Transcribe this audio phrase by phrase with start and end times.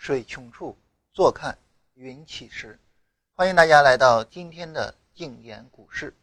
[0.00, 0.78] 水穷处，
[1.12, 1.58] 坐看
[1.92, 2.78] 云起时。
[3.34, 6.14] 欢迎大家来到今天的静言股市。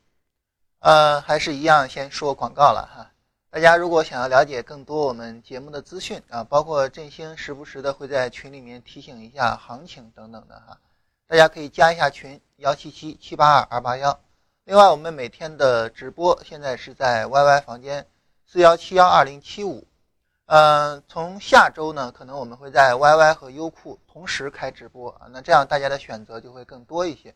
[0.80, 3.12] 呃，还是一样，先说广告了哈。
[3.52, 10.80] 大家如果想要了解更多我们节目的资讯啊，包括振兴时不时的会在群里面提醒一下行情等等的哈，
[11.28, 14.20] 大家可以加一下群幺七七七八二二八幺。
[14.64, 18.08] 另外，我们每天的直播现在是在 YY 房间
[18.44, 19.86] 四幺七幺二零七五。
[20.48, 27.36] 嗯，从下周呢，可能我们会在 YY 和优酷同时开直播啊，那这样大家的选择就会更多一些。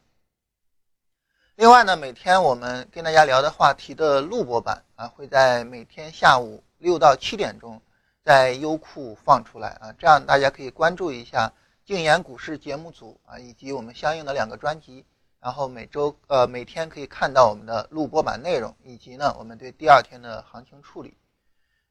[1.56, 7.82] 另外呢，每天我们跟大家聊的话题的录播版啊，会在每天下午六到七点钟
[8.24, 11.52] 在优酷放出来啊，这样大家可以关注一下
[11.84, 15.06] 静言股市节目组啊，以及我们相应的两个专辑，
[15.42, 21.18] 然后每周呃每天可以看到我们的录播版内容，以及呢我们对第二天的行情处理。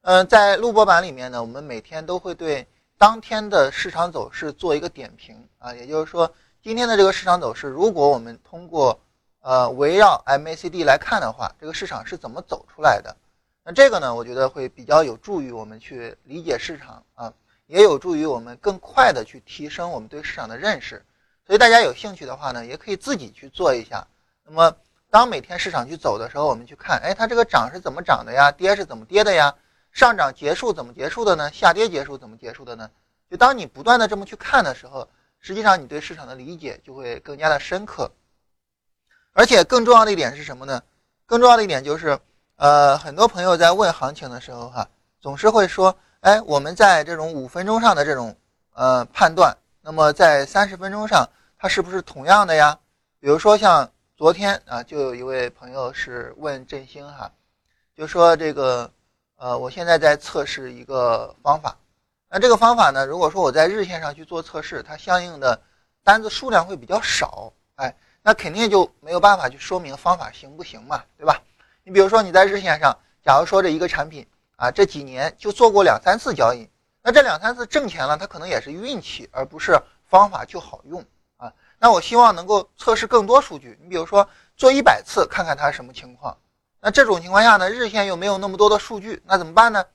[0.03, 8.99] 嗯，在录播版里面呢，我们每天都会对当天的市场走势做一个点评啊，也就是说，今天的这个市场走势，如果我们通过
[9.41, 13.15] 呃围绕 MACD 来看的话，这个市场是怎么走出来的？
[13.63, 17.31] 那这个呢，我觉得会比较有助于我们去理解市场啊，
[17.67, 21.05] 也有助于我们更快的去提升我们对市场的认识。
[21.45, 24.07] 所以大家有兴趣的话呢，也可以自己去做一下。
[24.45, 24.75] 那么
[25.11, 28.51] 当每天市场去走的时候，我们去看，哎，它这个涨是怎么涨的呀？
[28.51, 29.53] 跌是怎么跌的呀？
[29.91, 31.51] 上涨结束怎么结束的呢？
[31.51, 32.89] 下跌结束怎么结束的呢？
[33.29, 35.07] 就当你不断的这么去看的时候，
[35.39, 38.09] 实际上你对市场的理解就会更加的深刻。
[39.33, 40.81] 而且更重要的一点是什么呢？
[41.25, 42.19] 更重要的一点就是，
[42.55, 44.87] 呃，很多朋友在问行情的时候哈，
[45.19, 48.35] 总是会说，哎，我们在这种五分钟上的这种
[48.73, 52.77] 呃判断，那么在三十分钟上它是不是同样的呀？
[53.19, 57.31] 比如说像昨天啊，就有一位朋友是问振兴哈，
[57.95, 58.89] 就说这个。
[59.41, 61.75] 呃，我现在在测试一个方法，
[62.29, 65.59] 那这个方法呢，如果说我在日线上去做测试，它相应的
[66.03, 67.91] 单子数量会比较少，哎，
[68.21, 71.41] 那肯定就没有办法去说明方法行不行嘛，对吧？
[71.83, 76.69] 你比如说你在日线上，假如说这一个产品啊，这几年就做过两三次交易，
[77.01, 79.75] 那这两三次挣钱了，它可能也是运气，而不是
[80.07, 81.03] 方法就好用
[81.37, 81.51] 啊。
[81.79, 86.37] 那我希望能够测试更多数据，你比如说做一百次，看看它什么情况。
[86.83, 89.85] 那这种情况下呢，日线又没有那么多的数据，那怎么办呢？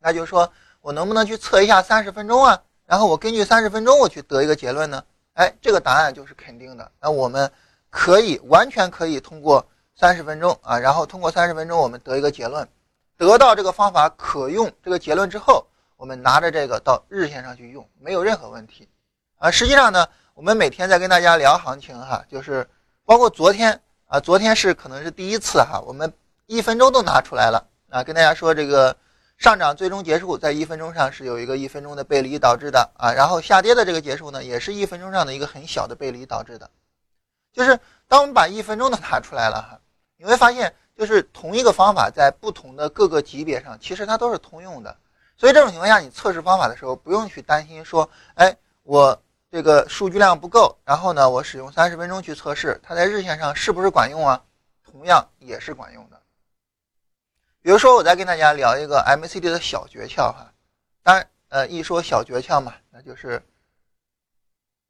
[0.00, 2.60] 那就是说我能不能去测一下三十分钟啊？
[2.84, 5.04] 然后我根据三十分钟我去得一个结论呢？
[5.34, 6.90] 哎，这个答案就是肯定的。
[7.00, 7.48] 那我们
[7.90, 12.68] 可以完全可以通过三十分钟啊，然后通过三十分钟我们得一个结论，
[13.16, 15.64] 得到这个方法可用这个结论之后，
[15.96, 18.88] 我们拿着这个到日线上去用，没有任何问题
[19.38, 19.48] 啊。
[19.48, 22.68] 实际上呢，我们每天在跟大家聊行情哈，就是
[23.04, 23.80] 包括昨天。
[24.06, 26.12] 啊，昨天是可能是第一次哈，我们
[26.46, 27.66] 一分钟都拿出来了。
[27.88, 28.96] 啊，跟大家说这个
[29.38, 32.90] 上涨最终结束在一分钟上是有一个一分钟的背离导致的。
[32.96, 36.70] 啊，然后下跌的这个结束呢，也是一分钟上的一个很小的背离导致的，
[37.52, 39.80] 就是当我们把一分钟都拿出来了哈，
[40.16, 44.96] 你会发现就是同一个方法在不同的各个级别上，其实它都是通用的，
[45.36, 49.18] 所以这种情况下你测试方法的时候不用去担心说，哎，我。
[49.54, 54.42] 这个数据量不够，然后呢，我使用三十分钟去测试，它在日线上是不是管用啊？
[54.82, 56.20] 同样也是管用的。
[57.62, 60.52] 比如说，我再跟大家聊一个 MACD 的小诀窍哈。
[61.04, 63.40] 当然，呃，一说小诀窍嘛，那就是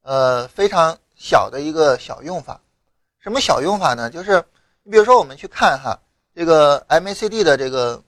[0.00, 2.58] 呃非常小的一个小用法。
[3.18, 4.08] 什么小用法呢？
[4.08, 4.42] 就是
[4.82, 6.00] 你比如说，我们去看哈
[6.34, 8.02] 这个 MACD 的这个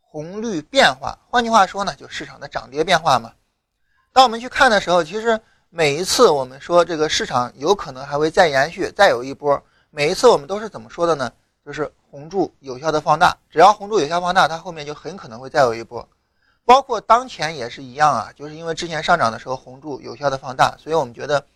[0.00, 3.32] 红绿变化，换句话说呢，就市场的涨跌变化嘛。
[4.12, 5.40] 当我们去看的时候，其实。
[5.72, 9.62] 每一次我们说这个市场有可能还会再延续，再有一波。
[9.90, 11.32] 每一次我们都是怎么说的呢？
[11.64, 16.08] 就是红柱有效的放大，只要红柱有效放大，它后面就很可能会再有一波。
[16.64, 21.46] 包括当前也是一样啊，就是因为之前上涨的时候红柱有效的放大，所以我们觉得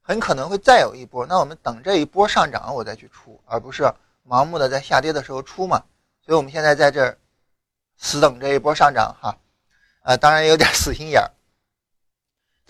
[0.00, 1.26] 很可能会再有一波。
[1.26, 3.84] 那我们等这一波上涨我再去出，而不是
[4.26, 5.82] 盲目的在下跌的时候出嘛。
[6.24, 7.18] 所以我们现在在这儿
[7.98, 9.36] 死等这一波上涨哈，
[10.02, 11.28] 呃，当然有点死心眼儿。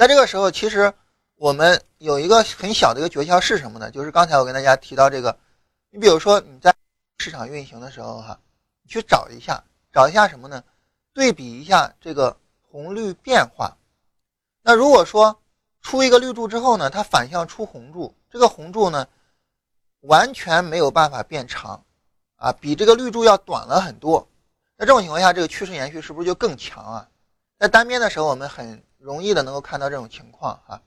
[0.00, 0.90] 在这个时候，其实
[1.34, 3.90] 我们有一个很小的一个诀窍是什么呢？
[3.90, 5.38] 就是刚才我跟大家提到这个，
[5.90, 6.74] 你比如说你在
[7.18, 8.40] 市场运行的时候，哈，
[8.82, 9.62] 你去找一下，
[9.92, 10.64] 找一下什么呢？
[11.12, 13.76] 对比一下这个红绿变化。
[14.62, 15.38] 那如果说
[15.82, 19.06] 出一个绿柱之后呢，它反向出红柱，这个红柱呢
[20.00, 21.84] 完全没有办法变长，
[22.36, 24.26] 啊，比这个绿柱要短了很多。
[24.78, 27.06] 那这种情况下，这个趋势延续是不是就更强啊？
[27.58, 28.82] 在单边的时候，我们很。
[29.00, 30.80] 容易的能够看到这种情况啊，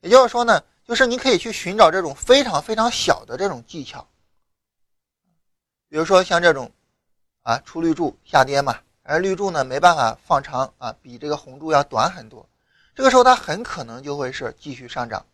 [0.00, 4.06] 也就是说呢，就是你可以去寻找这种非常非常小的这种技巧，
[5.88, 6.70] 比如说像这种
[7.42, 12.46] 啊出绿柱下跌嘛，而绿柱呢没办法放长啊，比这个红柱要短很多，
[12.94, 15.24] 这个时候它很可能就会是继续上涨。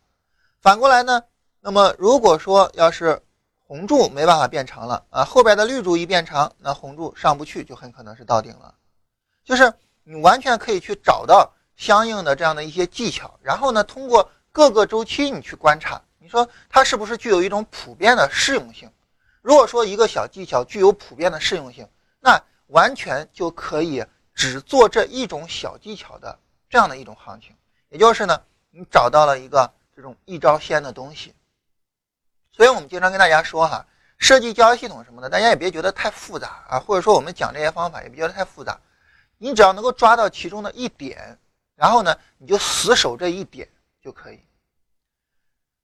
[0.61, 1.21] 反过来呢，
[1.59, 3.21] 那么如果说要是
[3.67, 8.73] 红柱没办法变长了啊，后边的绿柱一变长，那红柱上不去，就很可能是到顶了。
[9.43, 9.71] 就是
[10.03, 18.91] 你完全可以去找到相应的这样的一些技巧，然后呢，通过各个周期你去观察，你说它是不是具有一种普遍的适用性？
[19.41, 21.87] 如果说一个小技巧具有普遍的适用性，
[22.19, 26.39] 那完全就可以只做这一种小技巧的
[26.69, 27.55] 这样的一种行情，
[27.89, 28.41] 也就是呢，
[28.71, 31.35] 你找到了一个这种一招鲜的东西。
[32.51, 33.85] 所以我们经常跟大家说哈，
[34.17, 38.79] 设计交易系统什么的，大家也别觉得太复杂啊，或者说我们讲这些方法也别觉得太复杂，
[39.37, 41.37] 你只要能够抓到其中的一点，
[41.75, 43.67] 然后呢，你就死守这一点
[44.01, 44.39] 就可以。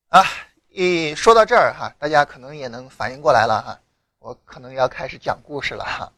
[0.09, 0.23] 啊，
[0.69, 3.79] 一说到这儿哈，大家可能也能反应过来了哈，
[4.19, 6.11] 我可能要开始讲故事了哈。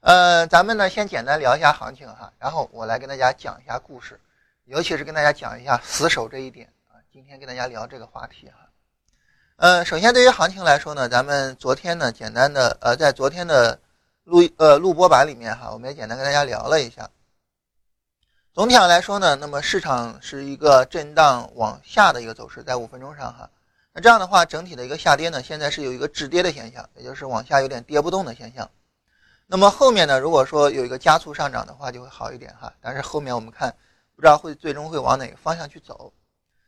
[0.00, 4.20] 呃，咱们呢先简单聊一下行情哈，然后我来跟大家讲一下故事，
[4.64, 7.02] 尤其是跟大家讲一下死守这一点啊。
[7.12, 8.68] 今天跟大家聊这个话题哈。
[9.56, 13.80] 呃，首先对于行情来说呢，咱们昨天呢，简单的呃，在昨天的
[14.22, 17.10] 录呃录播版里面哈，我们也简单跟大家聊了一下。
[18.58, 23.48] 总体上来说呢，那么市场是一个震荡往下的一个走势，在五分钟上哈。
[23.94, 28.68] 那这样的话，整体的一个下跌呢，现在是有一个止跌的现象，也就是往下有点跌不动的现象。
[29.46, 32.72] 那么后面呢，如果说有一个加速上涨的话，就会好一点哈。
[32.80, 33.72] 但是后面我们看，
[34.16, 36.12] 不知道会最终会往哪个方向去走。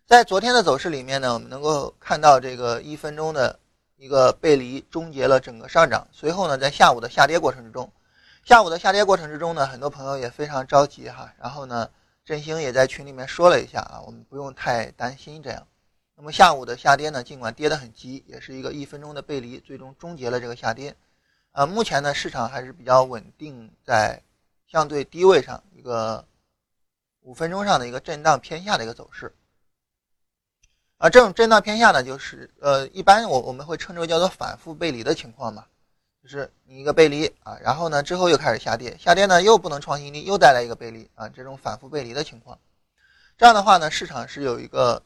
[0.06, 3.58] 在昨天的走势里面呢，我们能够看到这个一分钟的
[3.96, 6.06] 一个背离终结了整个上涨。
[6.12, 7.92] 随后呢，在下午的下跌过程之中，
[8.50, 11.32] 下午的下跌过程之中呢，很多朋友也非常着急哈。
[11.38, 11.88] 然后呢，
[12.24, 15.64] 振兴也在群里面说了一下啊，我们不用太担心这样。
[16.16, 20.96] 那么下午的下跌呢，尽管跌得很急，也是一个一分钟的背离，最终终结了这个下跌。
[21.52, 24.20] 啊，目前呢，市场还是比较稳定在
[24.66, 26.26] 相对低位上一个
[27.20, 29.32] 五分钟上的一个震荡偏下的一个走势。
[30.98, 35.66] 啊，这种震荡偏下呢，就是呃，一般我我们会称之为叫做反复背离的情况嘛，
[36.22, 42.58] 就是你一个背离啊，然后呢之后又开始下跌，下跌呢又不能创新低，又带来一个背离啊，这种反复背离的情况，
[43.38, 45.02] 这样的话呢，市场是有一个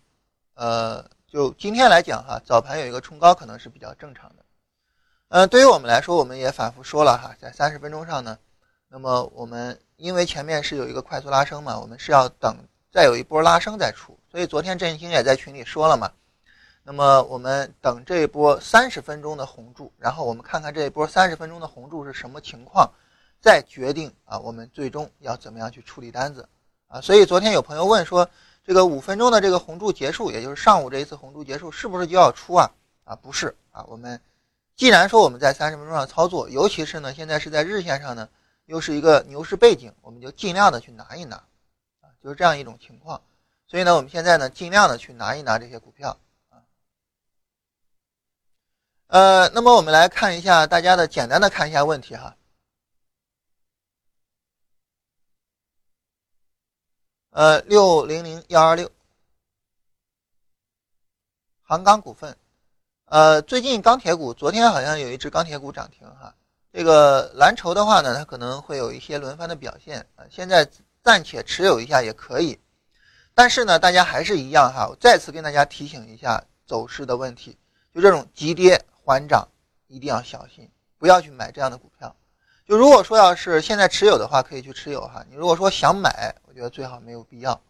[0.55, 4.44] 呃，就今天来讲哈，早盘有一个冲高可能是比较正常的，
[5.28, 8.38] 呃，对于我们来说，我们也反复说了哈，在三十分钟上呢，
[8.88, 12.56] 那么我们因为前面是有一个快速拉升嘛，我们是要等
[12.93, 14.19] 再有一波拉升再出。
[14.31, 16.11] 所以昨天振兴也在群里说了嘛，
[16.87, 22.93] 那么我们等这一波三十分钟的红柱，然后我们看看这一波三十分钟的红柱是什么情况，
[23.41, 26.47] 再决定啊，我们最终要怎么样去处理单子
[26.87, 27.01] 啊。
[27.01, 28.29] 所以昨天有朋友问说，
[28.63, 32.71] 这个五分钟的这个红柱结束，也就是上午这一次红柱结束，是不是就要出啊？
[33.05, 34.21] 啊，不是啊，我们
[34.77, 38.29] 既然说我们在三十分钟上操作，尤其是呢现在是在日线上呢，
[38.67, 41.37] 又是一个牛市背景，我们就尽量的去拿一拿
[42.03, 43.23] 啊，就是这样一种情况。
[43.67, 46.15] 所以呢，我们现在呢，尽量的去拿一拿这些股票。
[49.14, 52.37] 呃，那么我们来看一下大家的简单的看一下问题哈。
[57.31, 58.90] 呃，六零零幺二六，
[61.62, 62.37] 杭钢股份。
[63.05, 66.35] 呃，最近钢铁股，昨天好像有一只钢铁股涨停哈。
[66.73, 70.26] 这个蓝筹的话呢，它可能会有一些轮番的表现啊。
[70.28, 70.68] 现在
[71.04, 72.59] 暂且持有一下也可以。
[73.33, 77.56] 但是呢，大家还是一样哈，我再次跟大家提醒一下走势的问题，
[77.94, 79.46] 就这种急跌缓涨，
[79.87, 82.16] 一定要小心，不要去买这样的股票。
[82.66, 85.23] 就如果说要是现在持有的话，可以去持有哈。
[85.28, 87.61] 你如果说想买，我觉得最好没有必要。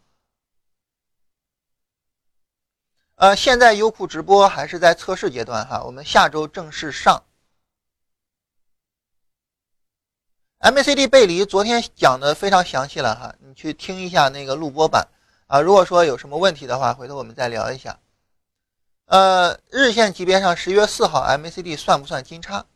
[3.17, 7.25] 呃，现在优酷直播还是在测试阶段哈，我们下周正式上。
[10.61, 15.09] MACD 背离昨天讲的非常详细了哈，你去听一下那个录播版。
[15.49, 17.99] 啊，如果说有什么问题的话，回头我们再聊一下。
[19.15, 22.67] 呃，日线级别上十一月四号 MACD 算不算金叉？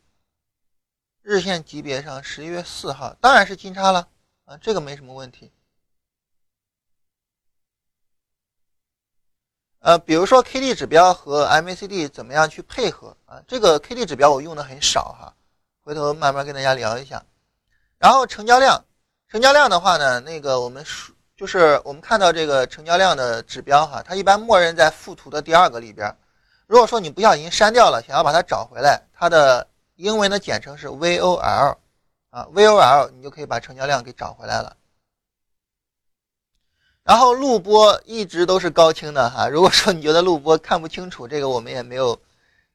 [1.21, 4.07] 日线级别上十一月四号当然是金叉了
[4.45, 5.51] 啊，这个没什么问题。
[9.79, 13.43] 呃，比如说 K D 指标和 MACD 怎么样去配合啊？
[13.45, 15.35] 这个 K D 指标我用的很少哈，
[15.83, 17.21] 回头慢慢跟大家聊一下。
[17.97, 18.85] 然后成交量，
[19.27, 21.13] 成交量的话呢，那个我们数。
[21.35, 26.15] 就是我们看到这个成交量的指标哈，它一般默认在附图的第二个里边。
[26.69, 31.75] 如果说你不小心删掉了，想要把它找回来，它的英文的简称是 VOL 啊
[32.53, 34.77] ，VOL 你就可以把成交量给找回来了。
[37.03, 42.15] 然后录播一直都是高清的哈，如果说你觉得录播看不清楚，这个我们也没有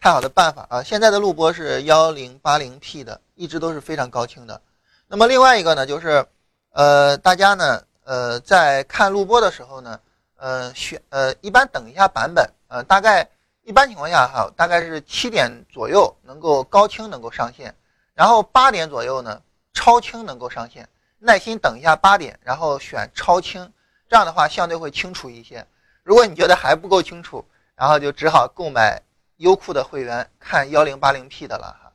[0.01, 0.83] 太好的办法啊。
[0.83, 4.61] 现在的录播是幺零八零 P 的，一直都是非常高清的。
[5.07, 6.27] 那么另外一个呢，就是
[6.73, 7.83] 呃大家呢。
[8.07, 9.99] 呃，在看录播的时候呢，
[10.37, 13.27] 呃，选呃，一般等一下版本，呃，大概
[13.65, 17.75] 一般情况下哈，大概是七点左右能够高清能够上线，
[18.15, 19.43] 然后八点左右呢
[19.73, 23.73] 超清能够上线，耐心等一下八点，然后选超清，
[24.09, 25.67] 这样的话相对会清楚一些。
[26.03, 27.45] 如果你觉得还不够清楚，
[27.75, 29.03] 然后就只好购买
[29.39, 31.93] 优酷的会员看幺零八零 P 的了哈。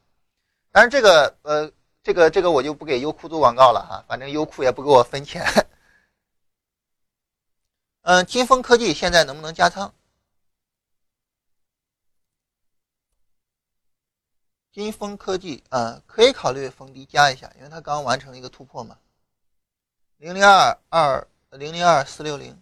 [0.72, 1.72] 当然这个呃。
[2.02, 5.46] 这个这个我就不给优酷做广告了哈，反正优酷也不给我分钱。
[8.04, 9.94] 嗯， 金风科技现在能不能加仓？
[14.72, 18.98] 金风科技啊，可以考虑逢低加一下，因为它刚完成一个突破嘛。
[20.18, 22.56] 零零二二零零二四六零，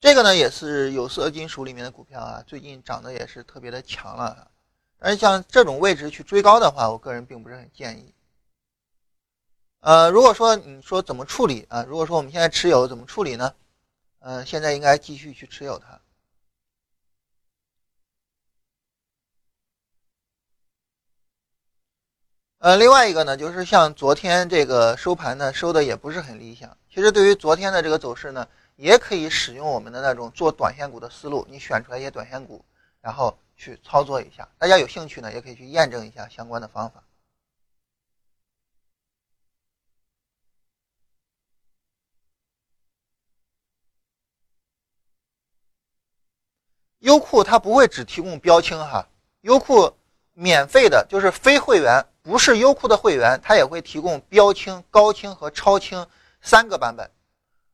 [0.00, 4.50] 这个呢也是有色金属里面的股票啊，最近涨得也是特别的强了。
[4.98, 8.14] 而像这种位置去追高的话，我个人并不是很建议。
[9.80, 11.82] 呃，如果说你说怎么处理啊？
[11.88, 13.52] 如果说我们现在持有怎么处理呢？
[14.20, 16.00] 嗯，现在应该继续去持有它。
[22.62, 26.76] 呃，另外一个呢，就是像昨天这个收盘呢，收的也不是很理想。
[26.88, 32.64] 其实对于昨天的这个走势呢，也可以使用我们的那种做短线股的思路，你选出来一些短线股，
[33.00, 33.36] 然后。
[33.54, 37.04] 去操作一下，大家有兴趣呢，也可以去验证一下相关的方法。
[46.98, 49.06] 优酷它不会只提供标清哈，
[49.42, 49.94] 优酷
[50.32, 56.06] 免费的，就是非会员，不是优酷的会员，它也会提供标清、高清和超清
[56.40, 57.10] 三个版本。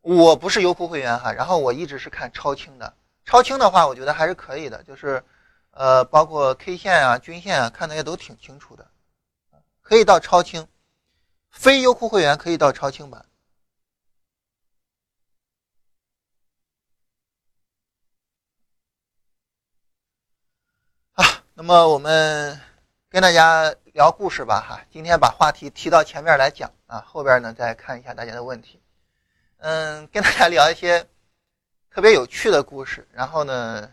[0.00, 5.22] 我不是优酷会员哈，然后我一直是看超清的，超清的话，我觉得还是可以的，就是。
[5.72, 8.90] 呃，包括 K 线啊、均线啊，看的也都挺清楚的，
[9.80, 10.66] 可以到超清。
[11.50, 13.24] 非优酷会员可以到超清版。
[21.12, 22.60] 啊，那么我们
[23.18, 28.80] 跟大家聊故事吧，哈，今天把话题提到前面来讲啊，后边呢再看一下大家的问题。
[29.56, 31.04] 嗯，跟大家聊一些
[31.90, 33.90] 特别有趣的故事，然后呢。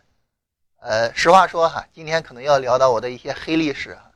[0.77, 4.11] 呃，实话说哈，今天可能要聊到我的一些黑历史哈。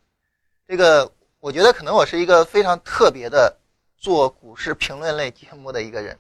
[0.67, 3.57] 这个我觉得可能我是一个非常特别的
[3.97, 6.19] 做股市评论类节目的一个人。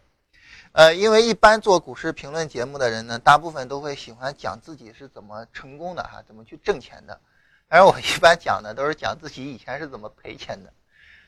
[0.71, 7.21] 呃，因为一般做股市评论节目的人呢，大部分都会喜欢讲自己是怎么成功的哈，怎么去挣钱的。
[7.69, 10.73] 而我一般讲的都是讲自己以前是怎么赔钱的，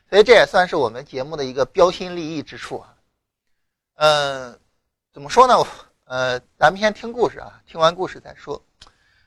[0.10, 2.96] 所以这也算是我们节目的一个标新立异之处啊。
[3.98, 4.60] 嗯，
[5.14, 5.56] 怎么说呢？
[6.06, 8.60] 呃，咱们先听故事啊，听完故事再说。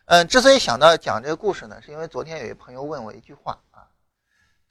[0.07, 3.87] 嗯，之所以想到讲这个故事呢，是因为昨天有一朋友问我一句话啊，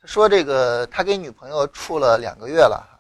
[0.01, 3.00] 他说这个他跟女朋友处了两个月了，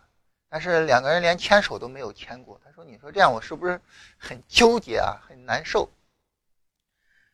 [0.49, 2.59] 但是两个人连牵手都没有牵过。
[2.63, 3.79] 他说：“你说这样我是不是
[4.17, 5.89] 很纠结啊，很难受？”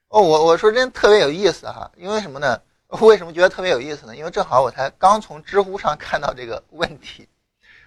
[0.09, 2.61] 哦，我我说真特别有意思哈，因为什么呢？
[3.01, 4.15] 为什么觉得特别有意思呢？
[4.15, 7.29] 因为正好我才刚从知乎上看到这个问题。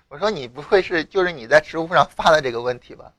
[0.06, 3.12] 我说：“你不会是就是你在知乎上发的这个问题吧？”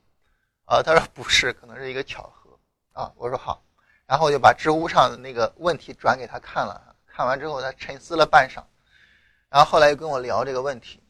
[0.64, 2.58] 啊，他说：“不是，可能是一个巧合
[2.92, 3.62] 啊。”我说：“好。”
[4.06, 8.62] 然后我就把知乎上的那个问题转给他看了，看完之后他沉思了半晌，
[9.50, 11.02] 然后后来又跟我聊这个问题。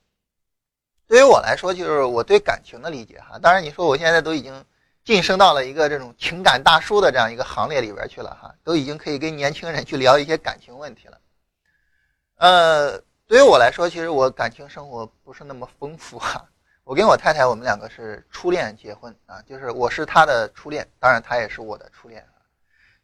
[1.06, 3.38] 对于我来说，就是我对感情的理解哈。
[3.38, 4.64] 当然你说我现在都已经
[5.04, 11.20] 晋升到了一个这种情感大叔的这样一个行列里边去了哈，都已经可以跟年轻人去聊一些感情问题了。
[12.36, 16.48] 呃，对于我来说，其实我感情生活不是那么丰富哈。
[16.84, 22.26] 我跟我太太我们两个是初恋结婚啊，就是我是她的初恋，当然她也是我的初恋。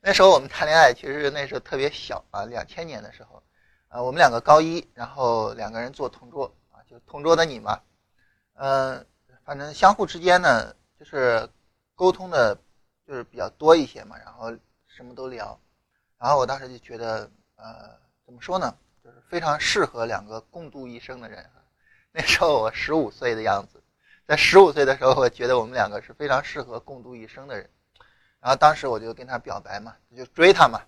[0.00, 3.42] 那时候我们谈恋爱，其实那时候特别小啊，两千年的时候，
[3.88, 7.78] 啊，我们两个高一，然后两个人做同桌啊，就同桌的你嘛，
[8.54, 9.06] 嗯，
[9.44, 11.46] 反正相互之间呢，就是
[12.00, 12.56] 沟通的，
[13.06, 14.50] 就是比较多一些嘛，然后
[14.86, 15.60] 什么都聊，
[16.16, 17.90] 然后我当时就觉得，呃，
[18.24, 21.44] 怎么说呢，就是非常适合两个共度一生的人。
[22.10, 23.82] 那时候我十五岁的样子，
[24.26, 27.68] 在十五岁的时候，我觉得我们两个是非常适合共度一生的人。
[28.40, 30.80] 然后当时我就跟他表白嘛，就追他嘛。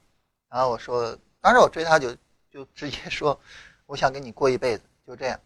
[0.48, 2.16] 然后我说，当时我追他就
[2.50, 3.38] 就直接说，
[3.84, 5.38] 我想跟你过一辈子，就这样。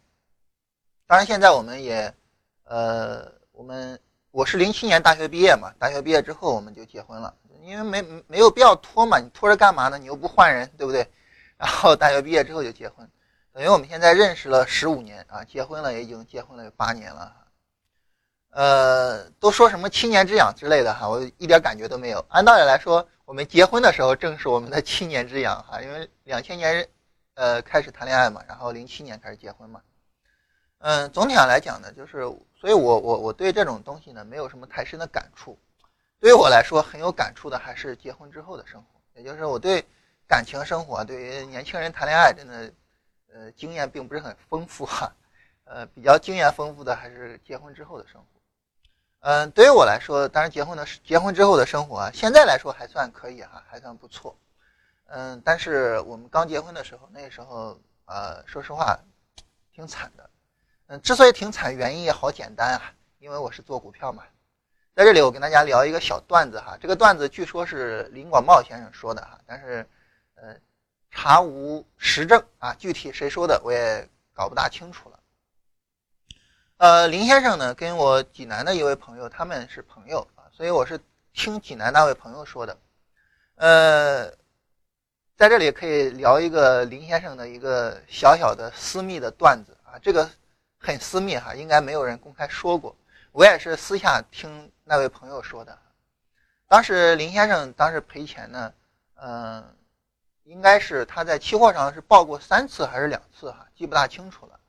[1.08, 2.14] 当然现在我们也，
[2.62, 4.00] 呃，我们
[4.37, 9.97] 我是零七年大学毕业嘛，大学毕业之后我们就结婚了，因为没没有必要拖嘛，你拖着干嘛呢？
[9.97, 11.11] 你又不换人，对不对？
[11.57, 13.11] 然后大学毕业之后就结婚，
[13.50, 17.35] 等于我们现在认识了十五年啊，结婚了也已经结婚了有八年了。
[18.50, 22.23] 呃，都说什么七年之痒之类的哈，我一点感觉都没有。
[22.28, 26.87] 按道理来说，我们结婚的时候正是我们的七年之痒哈，因为两千年，
[27.37, 29.81] 呃，开始谈恋爱嘛，然后零七年开始结婚嘛。
[30.78, 32.21] 嗯，总体上来讲呢，就是，
[32.61, 35.59] 所以我我我对这种东西呢，没有什么太深的感触。
[36.21, 39.85] 对于我来说，很有感触的还是结婚之后的生活，也就是我对
[40.28, 42.73] 感情生活，对于年轻人谈恋爱，真的，
[43.33, 45.12] 呃，经验并不是很丰富哈。
[45.64, 48.26] 呃，比较经验丰富的还是结婚之后的生活。
[49.21, 54.38] 嗯，对于我来说，当然结婚的结婚之后的生活，现在来说还算可以哈，还算不错。
[55.06, 58.97] 嗯，但是我们刚结婚的时候，那时候呃，说实话，
[59.73, 60.30] 挺惨的。
[60.88, 64.23] 嗯，之所以挺惨，原因也好简单啊，因为我是做股票嘛。
[64.95, 66.78] 在这里，我跟大家聊一个小段子哈。
[66.81, 69.85] 这个段子据说是林广茂先生说的哈，但是
[70.37, 70.55] 呃，
[71.11, 75.19] 查无实证啊，具体谁说的我也搞不大清楚了。
[76.76, 81.00] 呃，林先生呢，跟我济南的一位朋友，他们是朋友啊，所以我是
[81.33, 82.78] 听济南那位朋友说的。
[83.57, 84.31] 呃，
[85.37, 90.31] 在这里可以聊一个林先生的一个小小的私密的段子啊，这个。
[90.78, 92.95] 很私密哈，应该没有人公开说过。
[93.33, 95.78] 我也是私下听那位朋友说的。
[96.68, 98.73] 当时林先生当时赔钱呢，
[99.16, 99.76] 嗯，
[100.45, 104.61] 应该是他在期货上是报过三次还是两次哈，记不大清楚了。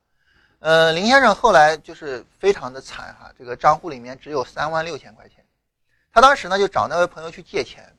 [0.59, 5.45] 呃，林先生后来就是非常的惨哈，这个账户里面只有三万六千块钱。
[6.11, 7.95] 他当时呢就找那位朋友去借钱，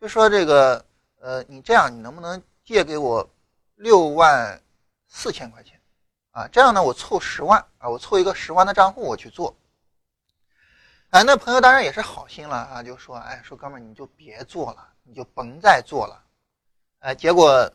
[0.00, 0.84] 就说这个
[1.20, 3.28] 呃，你这样你能不能借给我
[3.74, 4.60] 六万
[5.08, 5.75] 四千块钱？
[6.36, 9.56] 啊，这样呢，我凑十万啊，我凑一个十万的账户，我去做。
[11.08, 16.22] 哎，那朋友当然也是好心了啊，就说，哎，说哥们儿你就别做了，你就甭再做了。
[16.98, 17.72] 哎，结果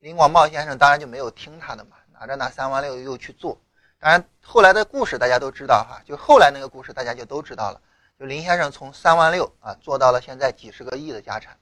[0.00, 3.58] 林广茂先生当然就没有听他的嘛，拿着那三万六又去做。
[3.98, 7.80] 当然后来的故事大家都知道哈，就后来那个故事大家就都知道了。
[8.18, 11.56] 就林先生从三万六啊做到了现在几十个亿的家产，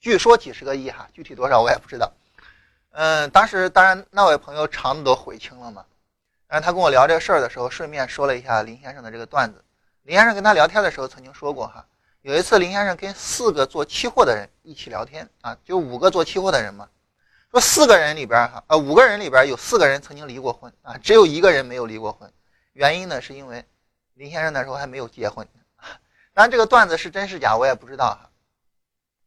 [0.00, 2.12] 据说几十个亿哈，具体多少我也不知道。
[2.96, 5.84] 嗯，当时当然那位朋友肠子都悔青了嘛。
[6.46, 9.64] 然后他跟我聊这个事儿的时候，顺便说了一下林先生的这个段子。
[10.02, 11.84] 林先生跟他聊天的时候曾经说过哈，
[12.22, 16.88] 有一次林先生跟四个做期货的人一起聊天啊，就五个做期货的人嘛，
[17.50, 22.30] 说四个人里边哈，呃五个人里边有四个人曾经离过婚啊，只有一个人没有离过婚。
[22.74, 23.64] 原因呢是因为
[24.14, 25.44] 林先生那时候还没有结婚。
[26.32, 28.30] 当然这个段子是真是假我也不知道哈，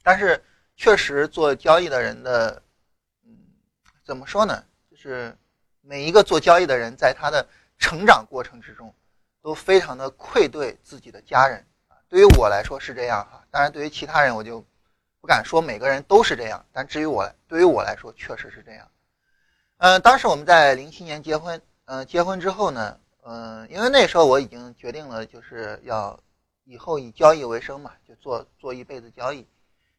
[0.03, 0.41] 但是
[0.77, 2.61] 确实做交易的人的。
[4.07, 4.63] 怎么说呢？
[4.89, 5.37] 就是
[5.81, 7.45] 每一个做交易的人，在他的
[7.77, 8.95] 成长过程之中，
[9.41, 11.97] 都非常的愧对自己的家人啊。
[12.07, 14.63] 对于我来说是这样哈，当然对于其他人我就
[15.19, 16.65] 不敢说每个人都是这样。
[16.71, 18.89] 但至于我，对于我来说确实是这样。
[19.79, 26.17] 嗯，当时我们在零七年结婚，嗯，结婚之后呢，嗯，因为那时候我已经决定了，就是要
[26.63, 29.45] 以后以交易为生嘛，就做做一辈子交易。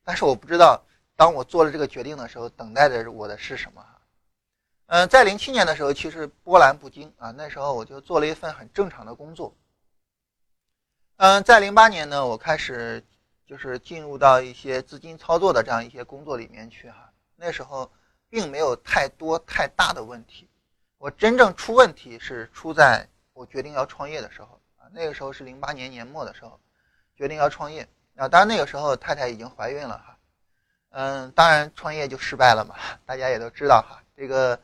[0.02, 0.82] 但是我不知道，
[1.14, 3.84] 当我做了这个决定的时候，等待着我的是什么。
[4.90, 7.31] 嗯，在零七年的时候，其实波澜不惊啊。
[7.33, 9.55] 那时候我就做了一份很正常的工作。
[11.18, 13.05] 嗯，在零八年呢，我开始
[13.46, 17.12] 就是进入到一些资金操作的这样一些工作里面去哈。
[17.37, 17.92] 那时候
[18.31, 20.48] 并没有太多太大的问题。
[20.96, 24.88] 我真正出问题是出在我决定要创业的时候啊。
[24.92, 26.59] 那个时候是零八年年末的时候，
[27.14, 28.27] 决定要创业啊。
[28.27, 30.18] 当然那个时候太太已经怀孕了哈。
[30.92, 32.74] 嗯，当然创业就失败了嘛，
[33.05, 34.03] 大家也都知道哈。
[34.16, 34.59] 这个。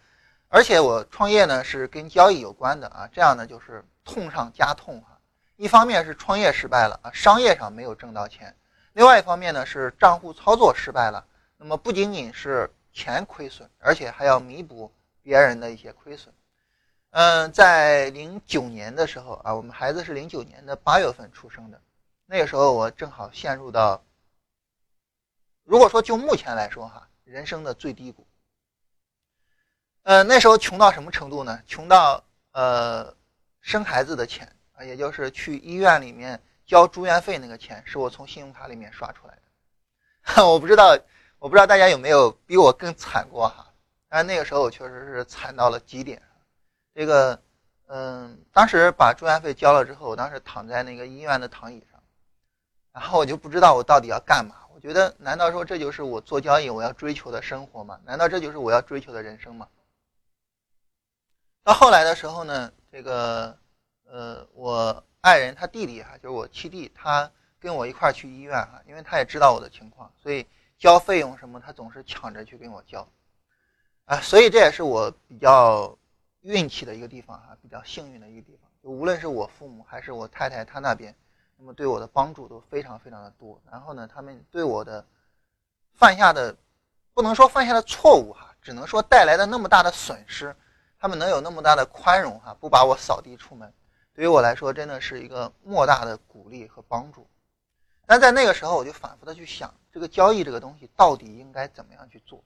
[0.55, 5.19] 而且我创业呢是跟交易有关的啊，这样呢就是痛上加痛哈。
[5.57, 8.55] 一方面是创业失败了啊，商业上没有挣到钱；
[8.93, 11.27] 另外一方面呢是账户操作失败了。
[11.57, 16.33] 那么不仅仅是钱亏损，而且还要弥补别人的一些亏损。
[17.11, 21.81] 嗯，在零九年的时候啊，我们孩子是零九年的八月份出生的，
[22.27, 24.01] 那个时候我正好陷入到，
[25.65, 28.25] 如果说就目前来说哈，人生的最低谷。
[30.05, 31.59] 呃，那时候穷到什么程度呢？
[31.67, 33.15] 穷到呃，
[33.63, 40.45] 生孩子的钱啊，也就是去医院里面交住院费那个钱，是我从信用卡里面刷出来的。
[40.47, 40.95] 我不知道，
[41.39, 43.67] 我不知道大家有没有比我更惨过哈？
[44.11, 46.21] 但那个时候我确实是惨到了极点。
[46.95, 47.41] 这个，
[47.87, 51.99] 嗯，当时把住院费交了之后，我当时躺在那个医院的躺椅上，
[52.93, 54.55] 然后我就不知道我到底要干嘛。
[54.75, 57.99] 我觉得，难道说这就是我做交易我要追求的生活吗？
[58.05, 59.67] 难道这就是我要追求的人生吗？
[61.65, 63.59] 到后来的时候呢，这个，
[64.05, 70.47] 呃，我爱人他弟弟哈，就是我七弟，他跟我一块儿去医院哈，因为他也知道我的情况，所以
[70.79, 73.09] 交费用什么，他总是抢着去跟我交，
[74.05, 75.97] 啊，所以这也是我比较
[76.43, 78.71] 运气的一个地方哈，比较幸运的一个地方。
[78.83, 81.17] 就无论是我父母还是我太太他那边，
[81.57, 83.59] 那么对我的帮助都非常非常的多。
[83.71, 85.03] 然后呢，他们对我的
[85.95, 86.55] 犯下的，
[87.15, 90.55] 不能说犯下的错误哈，只能说带来的那么大的损失。
[91.05, 93.71] 他们能有那么大的宽容哈，不把我扫地出门，
[94.15, 97.29] 对于我来说真的是一个莫大的鼓励和帮助。
[98.07, 102.43] 但在那个时候，我就反复的去想，这个交易这个东西到底应该怎么样去做。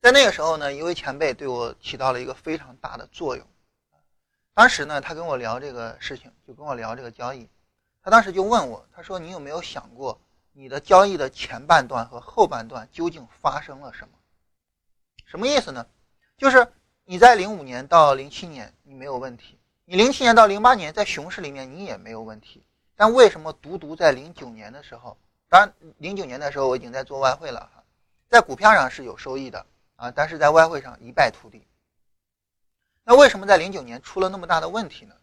[0.00, 3.46] 在那个时候呢，一位前辈对我起到了一个非常大的作用。
[4.54, 7.46] 当时呢，他跟我聊这个事情，就跟我聊这个交易。
[8.02, 10.18] 他当时就问我，他说：“你有没有想过，
[10.54, 14.14] 你的交易的前半段和后半段究竟发生了什么？
[15.26, 15.86] 什么意思呢？
[16.38, 16.66] 就是
[17.04, 22.64] 你在零五年到零七年你没有问题，你零七年到零八年在熊市里面你也没有问题。”
[22.96, 25.16] 但为什么独独在零九年的时候，
[25.48, 27.82] 当然零九年的时候我已经在做外汇了哈，
[28.28, 31.66] 在股票上是有收益的啊，但是在外汇上一败涂地。
[33.02, 35.14] 那为什么在零九年出了那么大的问题呢？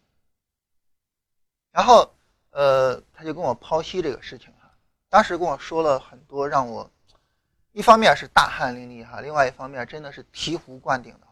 [1.72, 2.14] 然后
[2.50, 4.70] 呃，他就跟我剖析这个事情哈，
[5.08, 6.88] 当时跟我说了很多让我
[7.72, 11.26] 一方面是大汗淋漓哈，另外一方面真的是醍醐灌顶的。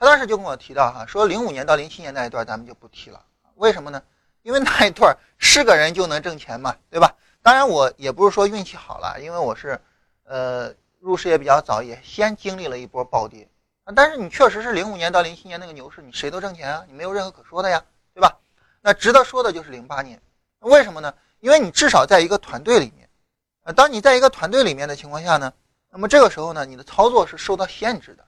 [0.00, 3.22] 他当时就跟我提到哈，说零五年到零七年那一段咱们就不提了，
[3.56, 4.02] 为什么呢？
[4.40, 7.14] 因为那一段是个人就能挣钱嘛，对吧？
[7.42, 9.78] 当然我也不是说运气好了，因为我是，
[10.24, 13.46] 呃，入市也比较早，也先经历了一波暴跌。
[13.94, 17.84] 但是你确实是零五年到零七年那个牛市，你谁都挣钱啊，你没有任何可说的呀，
[18.14, 18.38] 对吧？
[18.80, 20.18] 那值得说的就是零八年，
[20.60, 21.12] 为什么呢？
[21.40, 23.06] 因为你至少在一个团队里面，
[23.64, 25.52] 呃，当你在一个团队里面的情况下呢，
[25.90, 28.24] 那么这个时候呢，你的操作是受到限制的，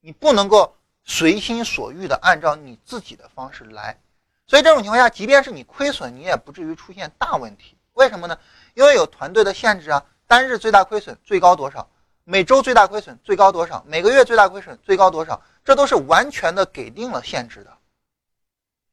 [0.00, 3.98] 你不能够随心所欲的按照你自己的方式来。
[4.46, 7.76] 所以这种情况下，即便是你亏损，你也不至于出现大问题。
[7.92, 8.38] 为什么呢？
[8.74, 11.88] 因为有团队的限制啊，单日最大亏损最高多少？
[12.24, 13.84] 每周最大亏损最高多少？
[13.86, 15.40] 每个月最大亏损最高多少？
[15.64, 17.72] 这都是完全的给定了限制的。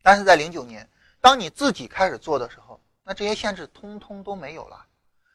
[0.03, 0.87] 但是在零九年，
[1.19, 4.85] 当你自己开始做的时候，那这些限制通通都没有了。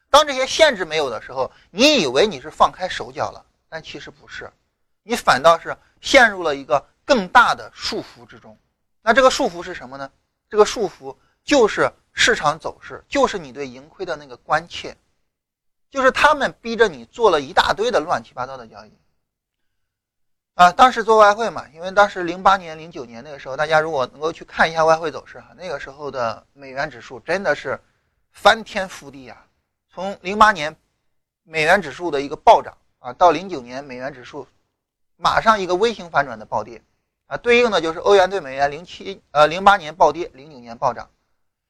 [0.08, 4.50] 当这些限制没有的时候，你以为你是放开手脚了，但其实不是，
[5.09, 8.59] 你反倒是陷入了一个更大的束缚之中。
[9.03, 10.11] 那这个束缚是什么呢？
[10.51, 14.97] 这个束缚就是市场走势，就是你对盈亏的那个关切，
[15.90, 18.92] 就是他们逼着你做了一大堆的乱七八糟的交易。
[20.55, 27.81] 啊，当时做外汇嘛，因为当时零八年、零九年那个时候，大家如果能够去看一下外汇走势哈，那个时候的美元指数真的是
[28.33, 29.47] 翻天覆地啊！
[29.88, 30.75] 从零八年
[31.45, 34.49] 美元指数的一个暴涨啊，到零九年美元指数
[35.16, 36.83] 马上一个微型反转的暴跌。
[37.26, 41.11] 啊，对应的就是欧元对美元零七呃零八年暴跌，零九年暴涨。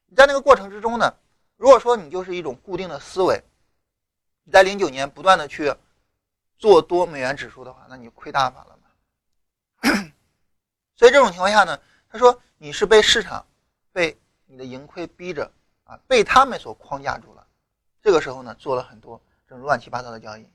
[0.04, 1.14] 你在那个过程之中呢，
[1.56, 3.42] 如果说你就是一种固定的思维，
[4.44, 5.74] 你在零九年不断的去
[6.58, 10.12] 做多美元指数的话，那你亏大发了嘛。
[10.94, 11.80] 所以这种情况下呢，
[12.10, 13.46] 他说你是被市场
[13.92, 15.50] 被你的盈亏逼着
[15.84, 17.46] 啊，被他们所框架住了。
[18.02, 20.46] 这个时候呢，做了很多这种乱七八糟的交易。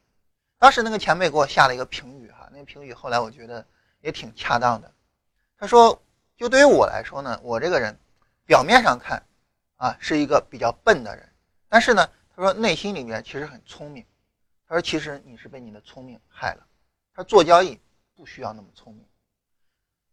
[0.60, 3.66] 当时那个前辈给我下了一个评语哈，那评语后来我觉得。
[4.04, 4.92] 也挺恰当的。
[5.60, 6.02] 他说
[6.36, 7.96] ：“就对于我来说呢，我这个人
[8.48, 9.24] 表面上看
[9.76, 11.32] 啊是一个比较笨的人，
[11.70, 14.04] 但是呢，他说内心里面其实很聪明。
[14.68, 16.66] 他说其实你是被你的聪明害了。
[17.14, 17.80] 他做交易
[18.16, 19.06] 不需要那么聪明。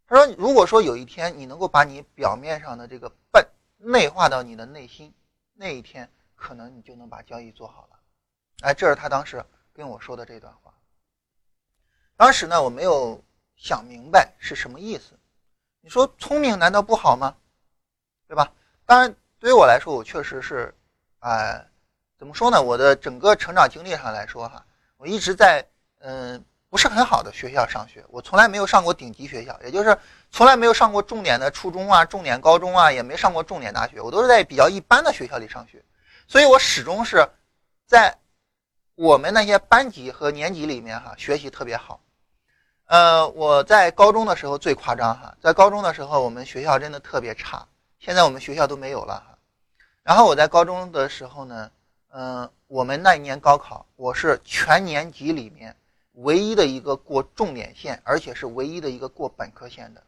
[0.06, 3.42] 他说如果说有一天你能够把你表面上的这个笨
[3.78, 5.14] 内化到你的内心，
[5.54, 7.98] 那一天可能你就能把交易做好了。
[8.60, 10.74] 哎，这是他当时跟我说的这段话。
[12.18, 13.18] 当时呢，我没有。”
[13.60, 15.18] 想明白是什么意思？
[15.80, 17.34] 你说聪明难道不好吗？
[18.28, 18.52] 对吧？
[18.86, 20.72] 当然，对于我来说，我确实是，
[21.18, 21.60] 啊，
[22.16, 22.62] 怎么说呢？
[22.62, 24.64] 我的整个成长经历上来说，哈，
[24.96, 25.66] 我一直在
[25.98, 29.98] 嗯不是很好的学校上学，我从来没有上过顶级学校，也就是
[30.30, 35.84] 从来没有上过重点的初中啊、重点高中啊，也没上过重点大学，我都是在比较一般的学校里上学，
[36.28, 37.28] 所以我始终是
[37.88, 38.16] 在
[38.94, 42.00] 我们那些班级和年级里面哈学习特别好。
[42.88, 49.38] 呃，我在高中的时候最夸张哈，在高中的时候我们学校真的特别差，现在我们学校都没有了哈。
[50.02, 51.70] 然后我在高中的时候呢，
[52.12, 55.76] 嗯，我们那一年高考，我是全年级里面
[56.14, 60.02] 唯一的一个过重点线，而且是唯一的一个过本科线的。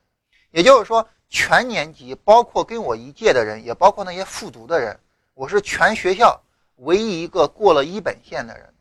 [0.51, 4.99] 也就是说，全年级包括跟我一届的人，也包括那些复读的人，
[5.35, 6.41] 我是全学校
[6.77, 8.73] 唯一一个过了一本线的人。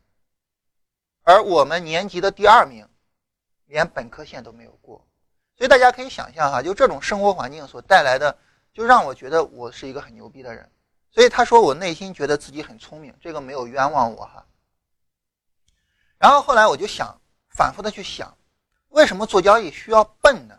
[1.23, 2.87] 而我们年级的第二名。
[3.69, 5.07] 连本科线都没有过，
[5.55, 8.35] 所以大家可以想象哈，就这种生活环境所带来的，
[8.73, 10.69] 就让我觉得我是一个很牛逼的人。
[11.11, 14.43] 所以他说我内心觉得自己很聪明，这个没有冤枉我哈。
[16.17, 18.35] 然后后来我就想，反复的去想，
[18.89, 20.57] 为什么做交易需要笨呢？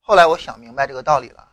[0.00, 1.48] 后来我想明白这个道理了。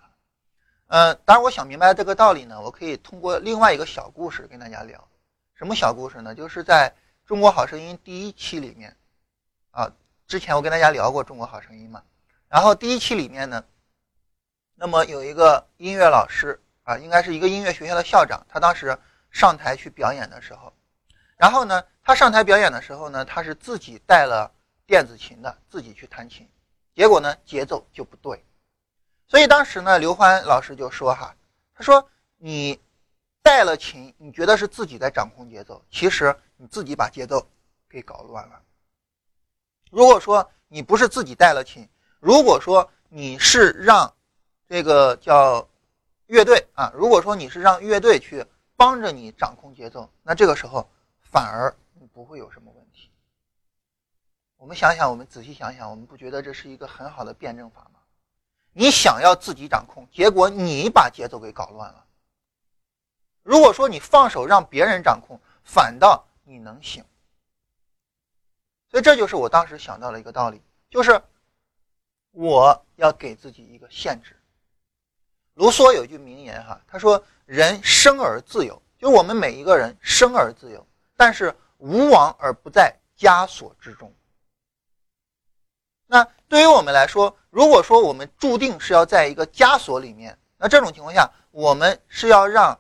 [0.88, 5.08] 嗯，当然我想明白这个道理呢，我可以通过另外一个小故事跟大家聊。
[5.54, 6.36] 什么小故事呢？
[6.36, 6.94] 就是在
[7.26, 8.98] 中国好声音第一期里面，
[9.72, 9.90] 啊。
[10.28, 12.04] 之前我跟大家聊过《中国好声音》嘛，
[12.50, 13.64] 然后第一期里面呢，
[14.76, 18.98] 那么有一个音乐老师啊，应该是一个音乐学校的校长，他当时
[19.32, 20.74] 上台去表演的时候，
[21.38, 24.52] 然后呢，他上台表演的时候呢，他是自己带了
[24.86, 26.46] 电子琴的，自己去弹琴，
[26.94, 28.44] 结果呢，节奏就不对，
[29.30, 31.34] 所以当时呢，刘欢老师就说哈，
[31.74, 32.78] 他说你
[33.42, 37.48] 带了琴，你觉得是自己在掌控节奏，其实你自己把节奏
[37.88, 38.62] 给搞乱了。
[39.90, 41.88] 如果说你不是自己带了琴，
[42.20, 44.14] 如果说你是让
[44.68, 45.68] 这个叫
[46.26, 48.46] 乐队啊，如果说你是让乐队去
[48.76, 50.88] 帮着你掌控节奏，那这个时候
[51.22, 53.10] 反而你不会有什么问题。
[54.58, 58.00] 我们想想，我们仔细想想，我们不觉得这是一个很好的辩证法吗？
[58.74, 62.06] 你想要自己掌控，结果你把节奏给搞乱了。
[63.42, 67.04] 如果说你放手让别人掌控，反倒你能行。
[68.90, 71.22] 所以这就是我当时想到了一个道理，就是
[72.32, 74.36] 我要给自己一个限制。
[75.56, 84.14] 卢梭有句名言哈，他说：“人生而自由，就我们每一个人生而自由，但是无往而不在枷锁之中。”
[86.06, 92.80] 那对于我们来说，如果说我们注定是要在一个枷锁里面，那这种情况下，我们是要让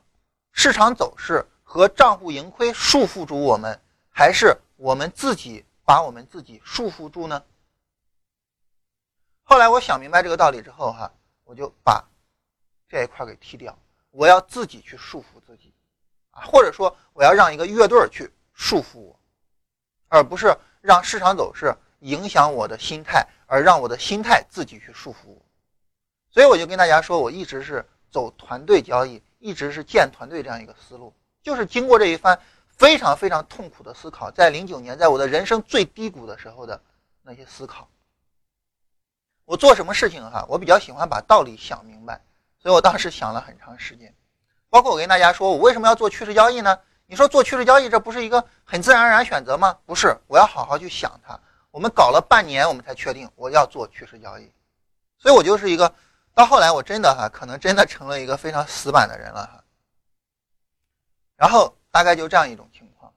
[0.54, 3.78] 市场走势和账户盈亏束缚住我们，
[4.10, 5.65] 还是我们自己？
[5.88, 7.41] 把我们自己束缚住呢？
[9.43, 11.10] 后来我想明白这个道理之后，哈，
[11.45, 12.06] 我就把
[12.89, 13.73] 这一块给踢掉。
[14.12, 15.73] 我要自己去束缚自己，
[16.32, 19.17] 啊，或者说我要让一个乐队去束缚我，
[20.10, 25.41] 而不是让市场走势影响我的心态，而让我的心态自己去束缚我。
[26.30, 32.38] 所以我就跟大家说，我一直是走团队交易，一直是建团队这样一个思路，就是经过这一番。
[32.78, 36.80] 非常非常痛苦的思考，在零九年，在我的人生最低谷的时候的
[37.24, 37.90] 那些思考。
[39.46, 42.22] 我做什么事情哈，我比较喜欢把道理想明白，
[42.60, 44.13] 所以我当时想了很长时间。
[44.70, 46.78] 包括我跟大家说，我为什么要做趋势交易呢？
[47.08, 49.78] 你说做趋势交易，这不是一个很自然而然选择吗？
[49.86, 51.40] 不是，我要好好去想它。
[51.72, 54.52] 我们搞了半年，我们才确定我要做趋势交易。
[55.18, 55.96] 所以我就是一个，
[56.36, 59.63] 到后来我真的哈，可能真的成了一个非常死板的人了哈。
[61.38, 61.74] 然后。
[61.98, 63.12] 大概就这样一种情况，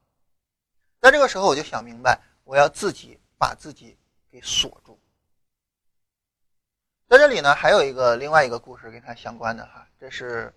[1.03, 3.95] 在这个时候我就想明白，我要自己把自己
[4.31, 4.99] 给锁住。
[7.07, 10.51] 在这里呢，还有一个另外一个故事跟他相关的哈，这是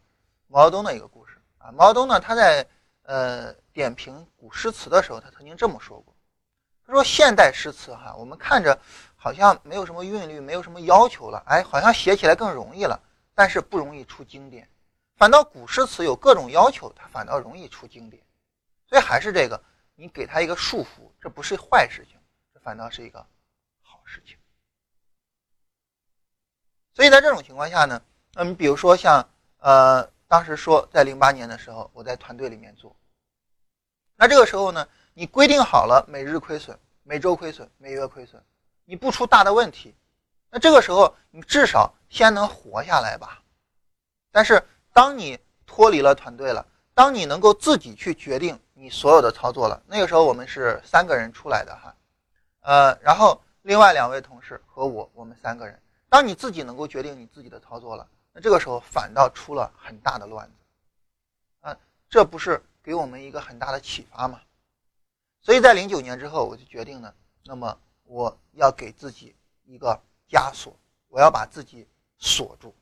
[0.48, 1.70] 毛泽东的一个故事啊。
[1.74, 2.66] 毛泽东呢，他在
[3.02, 6.16] 呃点评古诗词的时候，他曾经这么说过，
[6.88, 8.80] 他说现代诗词哈，我们看着
[9.18, 12.98] 好像没有什么韵律，没有什么要求了，哎，好像写起来更容易了，
[13.36, 14.66] 但是不容易出经典。
[15.16, 18.22] 反倒古诗词有各种要求，它反倒容易出经典，
[18.88, 19.64] 所以还是这个，
[19.96, 22.20] 你给他一个束缚，这不是坏事情，
[22.54, 23.26] 这反倒是一个
[23.82, 24.36] 好事情。
[26.94, 28.02] 所以在这种情况下呢，
[28.34, 29.28] 那么比如说像
[29.60, 32.94] 呃，当时说在零八年的时候，我在团队里面做，
[34.16, 38.44] 那这个时候呢，你规定好了每日亏损、每周亏损、每月亏损，
[38.84, 39.96] 你不出大的问题，
[40.50, 43.42] 那这个时候你至少先能活下来吧，
[44.32, 44.62] 但是。
[44.94, 51.96] 当你脱离了团队了，当你能够自己去决定你所有的操作了，那个时候我们是三个人出来的哈，
[52.62, 55.82] 呃，然后另外两位同事和我，我们三个人。
[56.10, 60.54] 当你自己能够决定你自己的操作了，那这个时候反倒出了很大的乱子，
[61.62, 61.78] 啊，
[62.08, 64.40] 这不是给我们一个很大的启发吗？
[65.42, 67.12] 所以在零九年之后，我就决定呢，
[67.44, 70.72] 那么我要给自己一个枷锁，
[71.08, 71.88] 我要把自己
[72.20, 72.76] 锁住。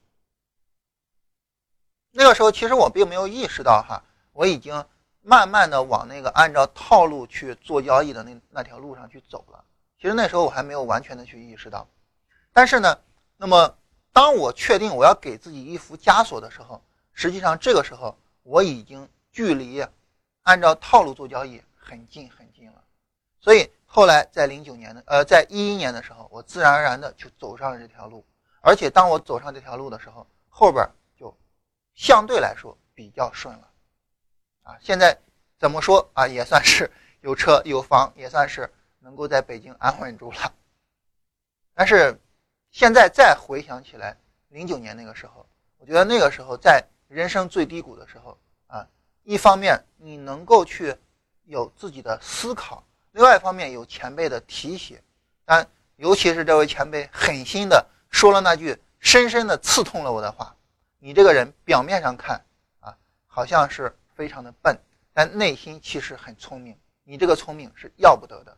[2.14, 4.84] 那个时候，其实我并没有意识到哈，我已经
[5.22, 9.64] 慢慢的往那个按照套路去做交易的那那条路上去走了。
[10.00, 11.88] 其实那时候我还没有完全的去意识到，
[12.52, 13.00] 但是呢，
[13.38, 13.74] 那么
[14.12, 16.82] 当我确定我要给自己一副枷锁的时候，
[17.14, 19.86] 实际上这个时候我已经距离
[20.44, 22.84] 按照套路做交易很近很近了。
[23.40, 28.26] 所以后来在零九年的呃，在一一年的时候，我自然而然的就走上了这条路，
[28.60, 30.86] 而且当我走上这条路的时候，后边。
[31.94, 33.70] 相对来说比较顺了，
[34.64, 35.18] 啊，现在
[35.60, 36.90] 怎么说啊，也算是
[37.22, 40.54] 有车有房，也算是能够在北京安稳住了。
[41.74, 42.20] 但是
[42.72, 44.18] 现在再回想起来，
[44.50, 45.46] 零九年那个时候，
[45.78, 48.88] 我觉得那个时候在人生最低谷的时候啊，
[49.24, 50.96] 一方面你能够去
[51.46, 55.02] 有自己的思考，另外一方面有前辈的提携，
[55.46, 60.56] 但尤其是这位前辈狠心的说了那句深深的刺痛了我的话。
[61.04, 62.46] 你这个人表面上看
[62.80, 64.80] 啊，好像是非常的笨，
[65.14, 66.78] 但内心其实很聪明。
[67.04, 68.56] 你这个聪明是要不得的，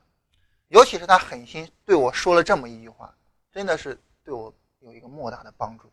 [0.68, 3.16] 尤其是他狠心对我说了这么一句话，
[3.50, 5.90] 真的是对我有一个莫大的帮助。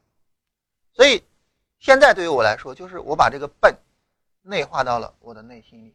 [0.92, 1.22] 所以
[1.78, 3.72] 现在对于我来说，就是我把这个笨
[4.42, 5.94] 内化到了我的内心里。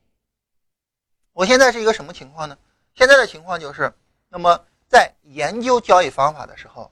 [1.33, 2.57] 我现在是一个什么情况呢？
[2.93, 3.93] 现在的情况就是，
[4.29, 6.89] 那么在研究交易方法的时候，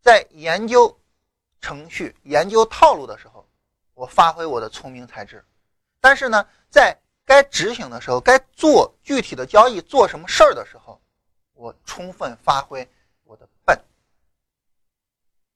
[0.00, 0.98] 在研究
[1.60, 3.46] 程序、研究套路的时候，
[3.94, 5.38] 我发挥我的聪明才智；
[6.00, 11.00] 但是呢，在该执行的时候，该做具体的交易、做什么事儿的时候，
[11.54, 12.88] 我充分发挥
[13.24, 13.76] 我的笨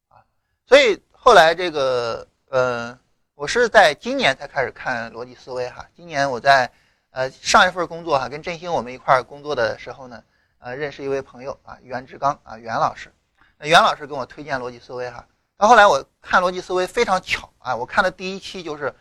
[0.09, 0.25] 啊，
[0.67, 2.99] 所以后来这个呃，
[3.35, 5.87] 我是在今年才开始看逻辑思维哈。
[5.95, 6.73] 今年我在
[7.11, 10.25] 呃上一份工作哈，跟振兴我们一块儿工作的时候呢，
[10.59, 13.13] 呃，认识一位朋友啊，袁志刚啊，袁老师。
[13.61, 15.25] 袁老师跟我推荐逻辑思维哈。
[15.61, 18.95] 到后来我看逻辑思维非常巧啊，我看的第一期就是，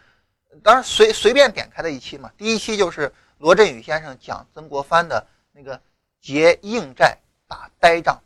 [0.62, 5.82] 当然随随便点开的一期嘛，第一期就是罗振宇先生讲曾国藩的那个。
[6.22, 7.18] 结硬债
[7.48, 8.22] 打呆仗，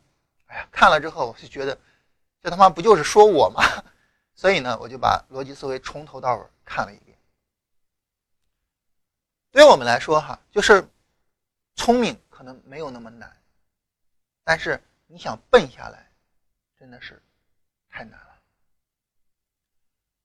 [0.47, 1.77] 哎呀，看了之后我就觉得，
[2.41, 3.61] 这他妈不就是说我吗？
[4.33, 7.15] 所以呢，我就把逻辑思维从头到尾看了一遍。
[9.51, 10.89] 对于我们来说，哈，就是
[11.75, 13.31] 聪明可能没有那么难，
[14.43, 16.09] 但是你想笨下来，
[16.79, 17.21] 真的是
[17.93, 18.27] 太难了。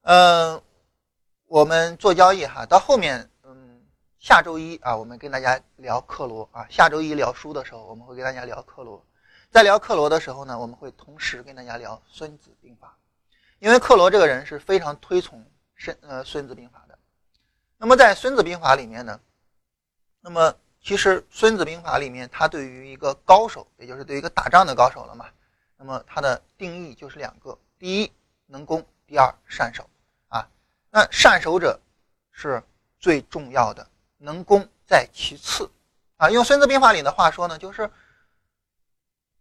[0.03, 0.63] 嗯，
[1.47, 3.31] 我们做交易哈，到后面。
[3.45, 3.59] 嗯
[4.19, 6.67] 下周一啊，我们跟大家聊克罗啊。
[6.69, 9.07] 下周一聊书的时候，我们会跟大家聊克罗。
[9.49, 12.99] 在聊克罗的时候呢，我们会同时跟大家聊《孙子兵法》，
[13.61, 16.99] 因为克罗这个人是非常推崇孙呃《孙子兵法》的。
[17.77, 19.21] 那么在《孙子兵法》里面呢，
[20.21, 20.53] 那么
[20.83, 25.27] 其实《孙子兵法》里面，他对于一个高手，也就是对于一个打仗的高手了嘛，
[25.79, 28.13] 那么它的定义就是两个：第一，
[28.45, 29.89] 能攻；第二，善守。
[30.29, 30.47] 啊，
[30.91, 31.81] 那善守者
[32.33, 32.63] 是
[32.99, 33.89] 最重要的。
[34.21, 35.71] 能攻在其次，
[36.17, 37.89] 啊，用《孙子兵法》里的话说呢，就是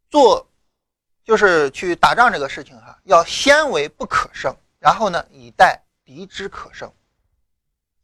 [0.08, 0.47] 做，
[1.23, 6.93] 就是去打仗这个事情哈，要先为不可胜，然后呢，以待敌之可胜。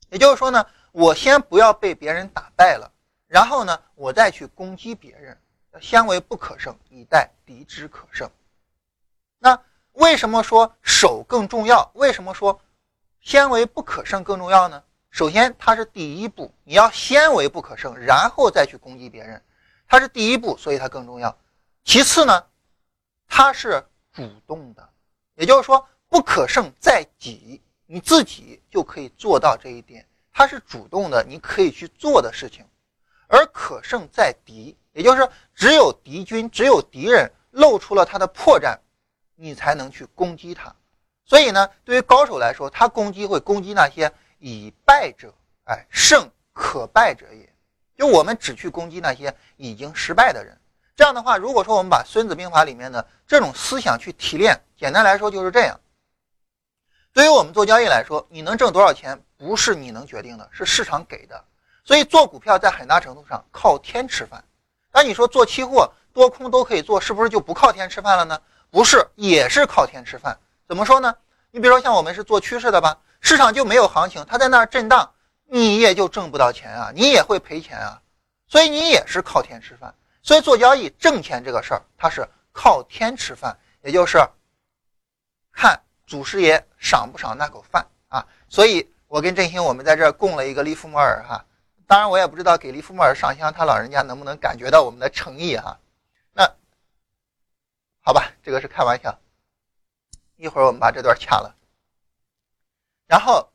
[0.10, 2.91] 也就是说呢，我先不要被别人打败了，
[3.28, 5.39] 然后呢，我再去攻击别人，
[5.82, 8.30] 先为不可胜，以待敌之可胜。
[9.40, 9.60] 那
[9.94, 11.92] 为什么说守更重要？
[11.94, 12.60] 为什么说
[13.22, 14.84] 先为不可胜更重要呢？
[15.10, 19.42] 首先，它是第一步，你要先为不可胜，然后再去攻击别人，
[19.88, 21.38] 它是第一步，所以它更重要。
[21.84, 22.44] 其次呢，
[23.28, 24.90] 它是主动的，
[25.36, 32.66] 也就是说，不可胜在己，你自己就可以做到这一点，它是主动的，你可以去做的事情。
[33.28, 38.78] 而可胜在敌，也就是只有敌军，只有敌人露出了他的破绽，
[39.36, 40.74] 你才能去攻击他。
[41.26, 44.12] 所以呢，对于高手来说，他攻击会攻击那些。
[44.46, 47.50] 以败者，哎，胜可败者也。
[47.96, 50.60] 就我们只去攻击那些已经失败的人。
[50.98, 55.80] 这样的话，如果说我们把《孙子兵法》里面的这种思想去提炼，简单来说就是这样。
[57.14, 61.42] 对于我们做交易来说，你能挣多少钱，不是你能决定的，是市场给的。
[61.86, 64.44] 所以做股票在很大程度上靠天吃饭。
[64.94, 68.40] 那你说做期货多空都可以做，是不是就不靠天吃饭了呢？
[68.70, 70.38] 不是，也是靠天吃饭。
[70.68, 71.14] 怎么说呢？
[71.52, 72.98] 你比如说像我们是做趋势的吧。
[73.26, 75.10] 市场就没有行情，它在那儿震荡，
[75.46, 78.02] 你也就挣不到钱啊，你也会赔钱啊，
[78.50, 79.96] 所以你也是靠天吃饭。
[80.22, 84.22] 所以做交易挣钱这个事儿，它是靠天吃饭，也就是
[85.54, 88.28] 看祖师爷赏不赏那口饭啊。
[88.50, 91.46] 所以我跟振兴我们在这儿供了一个利弗莫尔哈，
[91.86, 95.80] 当然我也不知道给利弗莫尔上香，他老人家能不能感觉到我们的诚意哈。
[96.32, 96.56] 那
[98.02, 99.19] 好吧，这个是开玩笑，
[100.36, 101.56] 一会儿我们把这段掐了。
[103.06, 103.52] 然后，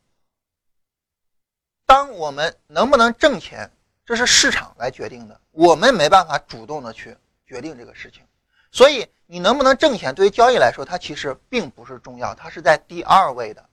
[1.85, 3.71] 当我们能不能挣钱，
[4.05, 8.23] 这是市场来决定的，我们没办法主动的去决定这个事情。
[8.71, 13.69] 所以，你能不能挣钱，对于交易来说，它其实并不是重要，它是在第二位的。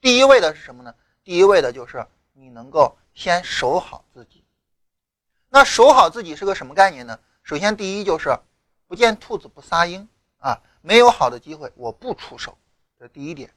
[0.00, 0.94] 第一位的是什么呢？
[1.22, 4.44] 第一位的就是你能够先守好自己。
[5.48, 7.18] 那守好自己是个什么概念呢？
[7.42, 8.38] 首先，第一就是
[8.86, 10.08] 不见兔子不撒鹰
[10.38, 12.56] 啊，没有好的机会我不出手，
[12.96, 13.52] 这第一点。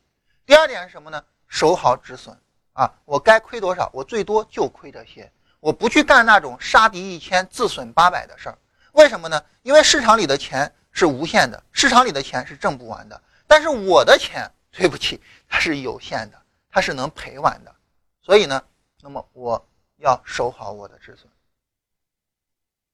[0.48, 1.24] 第二点是什么呢？
[1.48, 2.36] 守好止损
[2.74, 2.92] 啊！
[3.06, 8.58] 我该亏多少，我最多就亏这些，我不去干那种杀敌一千自损八百的事儿。
[8.94, 9.46] 为什么呢？
[9.62, 13.22] 因为市场里的钱是无限的，市场里的钱是挣不完的。
[13.46, 16.42] 但是我的钱，对不起，它是有限的，
[16.72, 17.76] 它是能赔完的。
[18.24, 18.64] 所以呢，
[19.02, 21.32] 那么我要守好我的止损。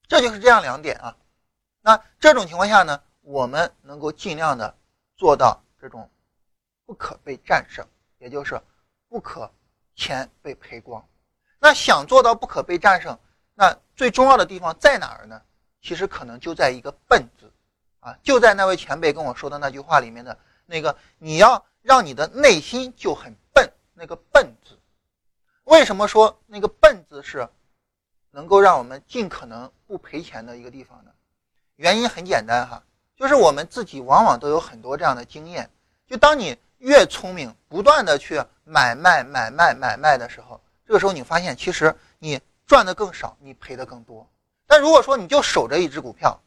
[0.08, 1.18] 这就是这样两点啊。
[1.82, 4.76] 那这种情况下呢，我们能够尽量的
[5.16, 6.10] 做到这种
[6.86, 7.86] 不可被战胜。
[8.20, 8.60] 也就是
[9.10, 9.47] 不可
[9.93, 11.08] 钱被赔光。
[11.60, 13.16] 那想做到不可被战胜，
[13.53, 15.39] 那最重要的地方在哪儿呢？
[15.84, 17.53] 其实可能就在一个“笨”字，
[17.99, 20.36] 啊，就在那位前辈跟我说的那句话里面的
[20.66, 24.76] 那个，你要让你的内心就很笨，那个“笨”字。
[25.68, 27.45] 为什么说那个“笨”字是
[28.32, 31.11] 能够让我们尽可能不赔钱的一个地方呢？
[31.76, 32.82] 原因很简单哈，
[33.18, 35.70] 就是我们自己往往都有很多这样的经验，
[36.07, 44.26] 就当你越聪明，不断的去买卖、买卖、买卖的时候，这个时候你发现其实你赚的更少，你赔的更多。
[44.65, 46.39] 但如果说你就守着一只股票，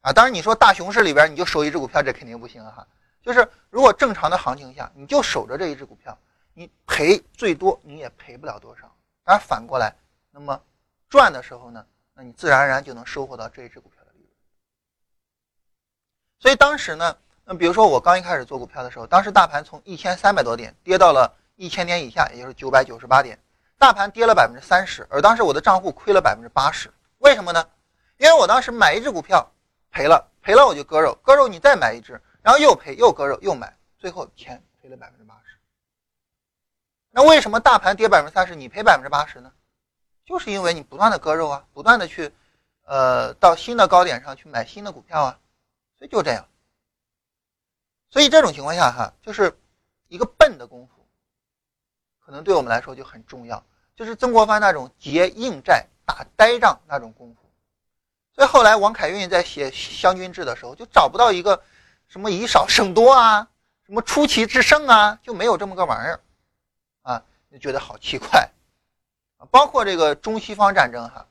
[0.00, 2.86] 啊，当然你说大熊市里边你就守一只股票，这肯定不行哈。
[3.22, 6.16] 就是如果正常的行情下，你就守着这一只股票，
[6.54, 8.90] 你赔最多你也赔不了多少。
[9.24, 9.94] 而反过来，
[10.30, 10.60] 那么
[11.08, 14.30] 赚的时候呢，那你自然而然就能收获到这一只股票的利润。
[16.40, 23.38] 所以当时呢，那比如说我刚一开始做股票的时候，当时大盘从一千三百多点跌到了一千点以下，也就是九百九十八点，
[23.78, 26.92] 大盘跌了百分之三十，而当时我的账户亏了百分之八十。
[27.18, 27.64] 为什么呢？
[28.18, 29.48] 因为我当时买一只股票
[29.90, 35.56] 赔了，赔了我就割肉，割肉你再买一只，然后又赔又割肉又买，最后钱赔了百分之八十。
[37.14, 39.52] 那为什么大盘跌百分之三十，你赔百分之八十呢？
[40.24, 42.32] 就是因为你不断的割肉啊，不断的去，
[42.86, 45.38] 呃，到新的高点上去买新的股票啊。
[45.98, 46.48] 所以就这样，
[48.08, 49.56] 所以这种情况下哈，就是
[50.08, 51.06] 一个笨的功夫，
[52.24, 53.62] 可能对我们来说就很重要。
[53.94, 57.40] 就是曾国藩那种结硬债、打呆仗那种功夫。
[58.34, 61.62] 所以后来王凯运在写《湘军志》的时候，就找不到一个
[62.08, 63.46] 什么以少胜多啊，
[63.84, 66.20] 什么出奇制胜啊，就没有这么个玩意儿，
[67.52, 68.50] 就觉得好奇怪
[69.36, 69.46] 啊。
[69.50, 71.26] 包括这个中西方战争哈，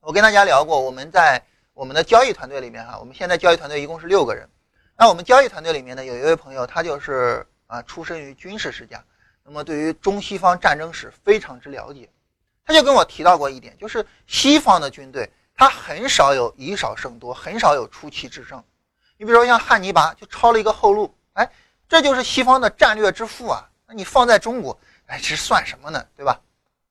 [0.00, 1.42] 我跟大家聊过，我们在。
[1.76, 4.48] 我们的交易团队里面哈，我们现在交易团队一共是六个人。
[4.96, 9.04] 那我们交易团队里面呢，有一位朋友，他就是啊，出身于军事世家，
[9.44, 12.08] 那么对于中西方战争史非常之了解。
[12.64, 18.64] 他就跟我提到过一点，就是西方的军队，他很少有以少胜多，很少有出奇制胜。
[19.18, 21.46] 你比如说像汉尼拔就抄了一个后路，哎，
[21.90, 23.68] 这就是西方的战略之父啊。
[23.86, 26.04] 那你放在中国，哎，这算什么呢？
[26.16, 26.40] 对吧？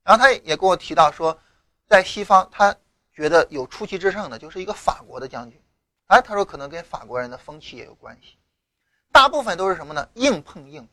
[0.04, 1.38] 然后他也跟我提到说，
[1.88, 2.76] 在西方他。
[3.18, 5.58] 觉得有出奇制胜的，就是一个法国的将军，
[6.08, 8.36] 哎，他说可能跟法国人的风气也有关系，
[9.10, 10.06] 大部分都是什么呢？
[10.16, 10.86] 硬碰硬，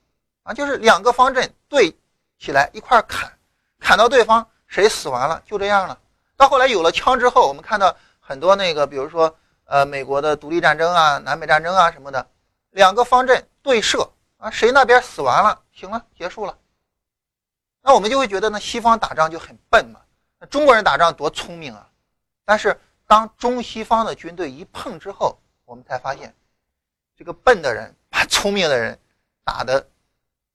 [0.44, 1.92] 啊，就是两个方阵对
[2.38, 3.28] 起来一块砍，
[3.80, 5.98] 砍到对方谁死完了，就这样了。
[6.36, 12.24] 到后来有了枪之后，我们看到很多那个，比如说呃美国的独立战争啊、南北战争啊什么的，
[12.70, 16.56] 两个方阵对射啊，谁那边死完了，行了，结束了。
[17.83, 20.01] 那我们就会觉得呢，西方打仗就很笨嘛，
[20.39, 21.91] 那中国人打仗多聪明啊。
[22.45, 26.35] 但是，当中西方的军队一碰之后，我们才发现，
[27.16, 28.99] 这个笨的人把 聪明的人
[29.45, 29.89] 打的，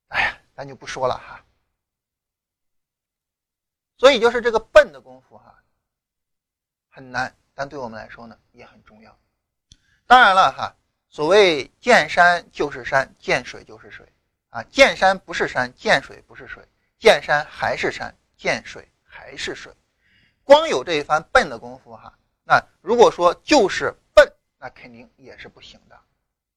[0.08, 1.44] 哎呀，咱就不说了哈。
[3.98, 5.54] 所以，就是这个笨的功夫哈，
[6.90, 9.18] 很难，但对我们来说呢，也很重要。
[10.06, 10.74] 当然了哈，
[11.10, 14.08] 所谓见山就是山，见水就是水
[14.50, 16.64] 啊，见山不是山，见水不是水，
[17.00, 19.72] 见山还是山，见水还是水。
[20.44, 25.96] 光有这一番笨的功夫哈，那如果说就是笨，那肯定也是不行的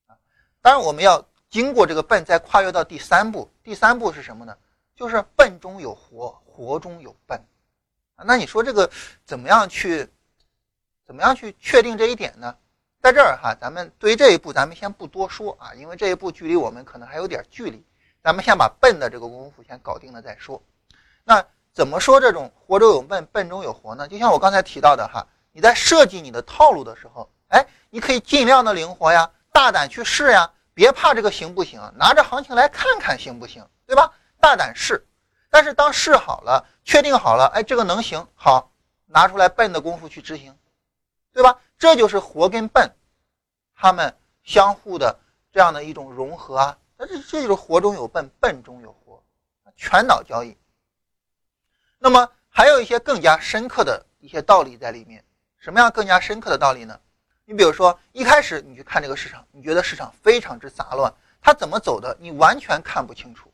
[0.07, 0.16] 啊。
[0.61, 3.51] 当然，我们要经过这个笨，再跨越到第三步。
[3.62, 4.57] 第三步是什么呢？
[4.95, 7.38] 就是笨中有活，活中有笨
[8.14, 8.24] 啊。
[8.24, 8.91] 那你说这个
[9.24, 10.09] 怎么样去，
[11.05, 12.57] 怎么样去确定这一点呢？
[13.03, 17.84] 在这儿哈，咱们对于这一步，咱们先不多说啊，因为这一步距离我们可能还有点距离。
[18.23, 20.62] 咱们先把笨的这个功夫先搞定了再说。
[21.25, 21.45] 那。
[21.73, 24.07] 怎么说这种活中有笨，笨中有活呢？
[24.09, 34.12] 就像我刚才提到的哈，你在设计你的套路的时候，哎，你可以尽量的灵活呀，大胆去试呀，别怕这个行不行，拿着行情来看看行不行，对吧？
[34.41, 35.07] 大胆试，
[35.49, 38.73] 但是当试好了，确定好了，哎，这个能行，好，
[39.07, 40.59] 拿出来笨的功夫去执行，
[41.33, 41.57] 对吧？
[41.79, 42.91] 这就是活跟笨，
[43.77, 44.12] 他们
[44.43, 45.21] 相互的
[45.53, 49.24] 这样的一种融合啊，那这这就是活中有笨，笨中有活，
[49.74, 50.55] 全脑交易。
[51.98, 55.24] 那么还有一些更加深刻的一些道理在里面。
[55.57, 57.01] 什么样更加深刻的道理呢？
[57.46, 63.51] 你比如说，一开始你去看这个市场，你觉得市场非常之杂乱，它怎么走的你完全看不清楚。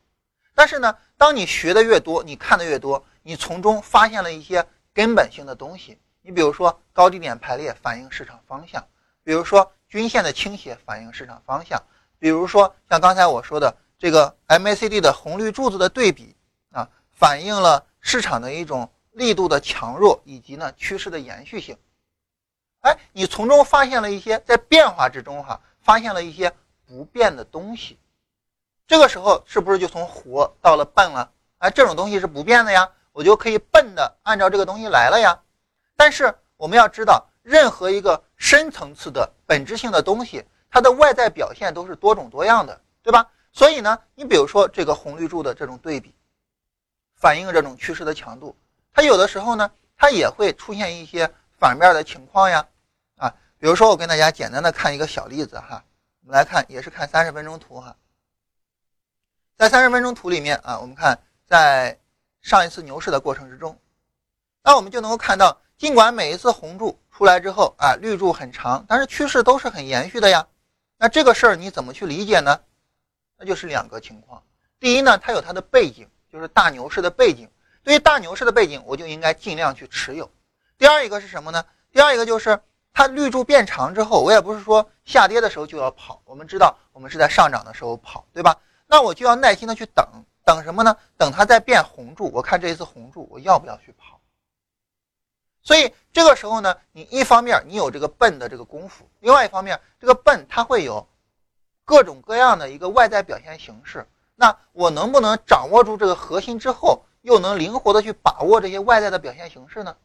[0.53, 5.97] 但是呢，当你学的越多，你看的越多，你从中发现了一些根本性的东西。
[6.21, 8.85] 你比如说高低点排列反映市场方向，
[9.23, 11.81] 比如说均线的倾斜反映市场方向，
[12.19, 16.35] 比如说像刚才我说的这个 MACD 的红绿柱子的对比
[16.71, 17.85] 啊，反映了。
[17.99, 21.77] 市场的一种力度的强弱，以及呢趋势的延续性，
[22.79, 26.53] 哎，你从中发现了一些在变化之中哈，发现了一些
[26.85, 27.99] 不变的东西，
[28.87, 31.29] 这个时候是不是就从活到了笨了？
[31.57, 35.37] 哎，这种东西是不变的呀，我就可以笨的按照这个东西来了呀。
[35.97, 43.29] 但是我们要知道，任何一个深层次的本质性的东西，它的外在表现都是多种多样的，对吧？
[43.53, 46.13] 所以呢，你比如说这个红绿柱的这种对比，
[47.15, 48.55] 反映这种趋势的强度，
[48.93, 52.67] 它有的时候呢，它也会出现一些反面的情况呀，
[53.15, 55.83] 啊，比如说我跟大家简单的看一个小例子哈，
[56.21, 57.95] 我们来看，也是看三十分钟图哈，
[59.55, 61.97] 在三十分钟图里面啊，我们看在
[62.41, 63.79] 上一次牛市的过程之中，
[64.61, 70.45] 那我们就能够看到，尽管每一次红柱出来之后啊，绿柱很长，但是趋势都是很延续的呀，
[70.97, 72.59] 那这个事儿你怎么去理解呢？
[73.37, 74.41] 那就是两个情况。
[74.79, 77.47] 第一呢，它有它的背景，就是大牛市的背景。
[77.83, 80.29] 对于大牛市的背景，我就应该尽量去持有。
[80.77, 81.63] 第二一个是什么呢？
[81.91, 82.59] 第二一个就是
[82.93, 86.21] 它绿柱变长之后，我也不是说下跌的时候就要跑。
[86.25, 88.57] 我们知道，我们是在上涨的时候跑，对吧？
[88.87, 90.05] 那我就要耐心的去等
[90.43, 90.97] 等什么呢？
[91.15, 92.31] 等它再变红柱。
[92.33, 94.16] 我看这一次红柱，我要不要去跑？
[95.67, 101.05] 所以这个时候呢，你一方面你有这个笨的这个功夫，另外一方面这个笨它会有。
[101.89, 104.05] 各种各样的一个外在表现形式，
[104.35, 109.95] 那我能不能掌握住这个核心之后，又能灵活的去把握这些外在的表现形式呢？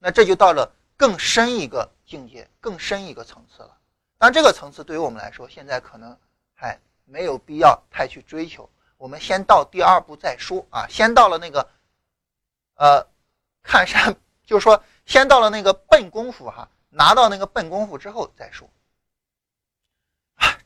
[0.00, 3.70] 那这就到了更深一个境界，更深一个层次了。
[4.18, 6.18] 但这个层次对于我们来说，现在可能
[6.54, 8.68] 还没有必要太去追求。
[8.96, 11.68] 我们先到第二步再说啊，先到了那个，
[12.74, 13.06] 呃，
[13.62, 18.68] 看山， 就是说先到了那个笨功夫哈，拿到那个笨功夫之后再说。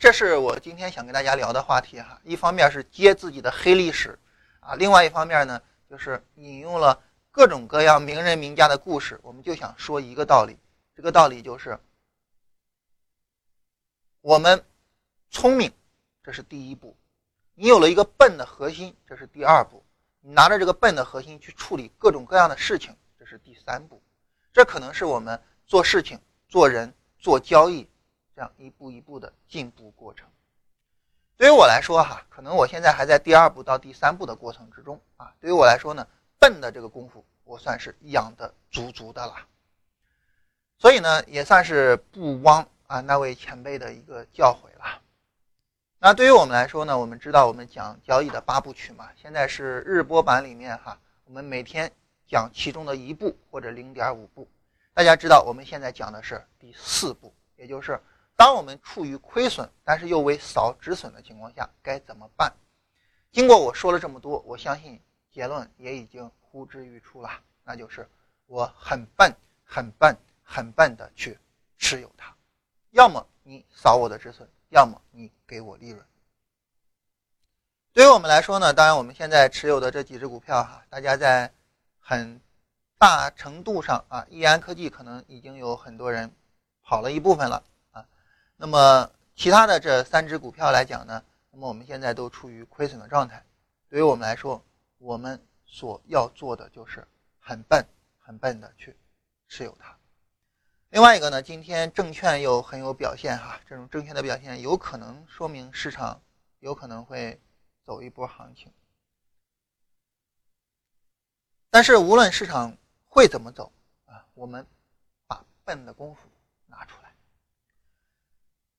[0.01, 4.19] 这是我今天想跟大家聊的话题哈，一方面是揭自己的黑历史，
[4.59, 10.59] 啊，另外一方面呢，就是引用了各种各样名人名家的故事，我们就想说一个道理，
[10.97, 11.79] 这个道理就是，
[14.23, 14.65] 我们
[15.31, 15.73] 聪明，
[16.25, 16.97] 这是第一步，
[17.55, 19.85] 你有了一个笨的核心，这是第二步，
[20.19, 24.02] 你拿着这个笨的核心去处理各种各样的事情，这是第三步，
[24.53, 27.89] 这可能是我们做事情、做人、做交易。
[28.35, 30.27] 这样一步一步的进步过程，
[31.37, 35.35] 对于我来说哈，可能我现在还在第二步到第三步的过程之中啊。
[35.39, 39.37] 对于我来说呢，笨的这个功夫我算是养的足足的了，
[40.79, 45.03] 所以呢，也算是不枉啊那位前辈的一个教诲了。
[45.99, 51.93] 那对于我们来说呢，我们知道我们讲交易的八部曲嘛，现在是日播版里面哈，我们每天
[52.33, 54.49] 讲其中的一步或者零点五步。
[54.95, 58.01] 大家知道我们现在讲的是第四步，也就是。
[58.35, 62.51] 当我们处于亏损，但是又为扫止损的情况下，该怎么办？
[63.31, 64.99] 经过我说了这么多，我相信
[65.31, 67.29] 结论也已经呼之欲出了，
[67.65, 68.09] 那就是
[68.47, 69.31] 我很笨、
[69.63, 71.39] 很笨、很笨的去
[71.77, 72.35] 持有它。
[72.93, 76.03] 要么你扫我的止损，要么你给我利润。
[77.93, 81.53] 对于我们来说呢，当然我们现在持有的这几只股票哈，大家在
[82.05, 82.41] 很
[82.99, 86.31] 大程度上啊，易安科技可能已经有很多人
[86.83, 88.05] 跑了一部分了啊。
[88.57, 91.23] 那么其他的这三只股票来讲呢，
[91.53, 93.45] 那么我们现在都处于亏损的状态。
[93.89, 94.63] 对于我们来说，
[94.99, 97.07] 我们所要做的就是
[97.39, 97.87] 很笨、
[98.19, 98.97] 很笨的去
[99.49, 99.97] 持有它。
[100.91, 106.21] 另外一个呢，今天证券又很有表现哈，这种证券的表现有可能说明市场
[106.59, 107.41] 有可能会
[107.87, 108.71] 走一波行情。
[111.73, 112.77] 但是无论市场
[113.09, 113.73] 会怎么走
[114.05, 114.67] 啊，我们
[115.27, 116.29] 把笨的功夫
[116.67, 117.15] 拿出来。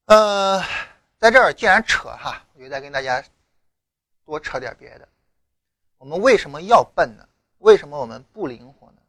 [0.05, 0.63] 呃，
[1.17, 3.25] 在这儿既然扯哈，我就再跟大家
[4.23, 5.09] 多扯点别的。
[5.97, 7.27] 我们为什么要笨呢？
[7.57, 9.01] 为什么我们不灵活呢？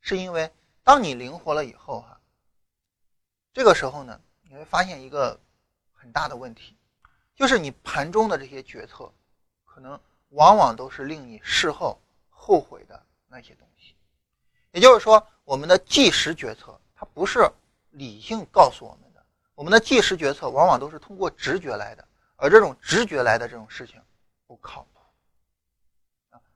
[0.00, 0.50] 是因为
[0.82, 2.20] 当你灵活了以后哈，
[3.52, 5.38] 这个时候呢，你会发现一个
[5.92, 6.76] 很大的问题，
[7.36, 9.08] 就是你盘中的这些决策，
[9.64, 10.00] 可能
[10.30, 11.96] 往往都是令你事后
[12.28, 13.00] 后悔的
[13.30, 13.94] 那些东西。
[14.72, 17.50] 也就是说，我们的即时决策，它不是
[17.90, 19.24] 理性告诉我们的。
[19.54, 22.06] 我们的即时决策往往都是通过直觉来的，
[22.36, 24.00] 而这种直觉来的这种事情
[24.46, 25.00] 不靠谱。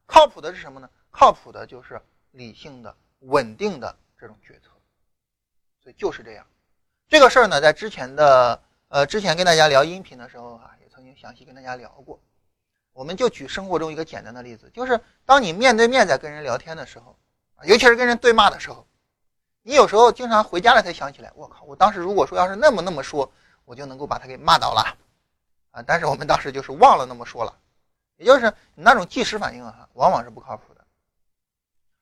[0.06, 0.90] 靠谱的是什么呢？
[1.10, 2.00] 靠谱的就是
[2.32, 4.70] 理性的、稳定的这种决策。
[5.82, 6.46] 所以就是这样。
[7.08, 12.20] 这个事儿呢，在之前的呃之前跟大家聊音频的时候哈，也曾经详细跟大家聊过。
[12.94, 17.14] 我们就举生活中一个简单的例子，就是当你面对面在跟人聊天的时候，
[17.64, 18.86] 尤其是跟人对骂的时候。
[19.66, 21.64] 你有时候经常回家了才想起来，我靠！
[21.64, 23.32] 我当时如果说要是那么那么说，
[23.64, 24.94] 我就能够把他给骂倒了，
[25.70, 25.82] 啊！
[25.82, 27.58] 但是我们当时就是忘了那么说了，
[28.16, 30.84] 也就是你那种即时反应啊，往往是不靠谱的。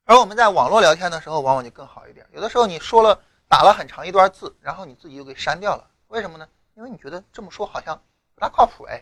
[0.05, 2.26] 而我们在网络聊天的时候，往往就更好一点。
[2.32, 6.49] 有的时候你说了打了很长一段字，然后你自己又给删掉了，为什么呢？
[6.74, 7.97] 因为你觉得这么说好像
[8.34, 9.01] 不大靠谱哎。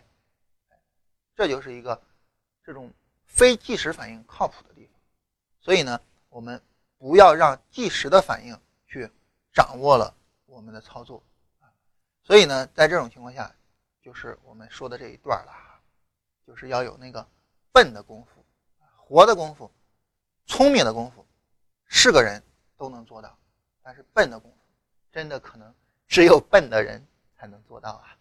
[1.41, 1.99] 这就是一个
[2.63, 2.93] 这种
[3.25, 5.01] 非即时反应靠谱的地方。
[5.59, 6.61] 所以呢，我们。
[7.03, 8.55] 不要让即时的反应
[8.87, 9.11] 去
[9.55, 10.15] 掌握了
[10.45, 11.23] 我们的操作
[11.59, 11.65] 啊。
[12.23, 13.51] 所以呢，在这种情况下，
[14.03, 15.81] 就是我们说的这一段了，
[16.47, 17.27] 就是要有那个
[17.73, 18.45] 笨的功夫、
[18.99, 19.73] 活的功夫、
[20.45, 21.27] 聪明的功夫，
[21.87, 22.43] 是个人
[22.77, 23.35] 都能做到，
[23.83, 24.59] 但是笨的功夫，
[25.11, 25.75] 真的可能
[26.07, 27.03] 只有笨的人
[27.35, 28.15] 才能做到啊。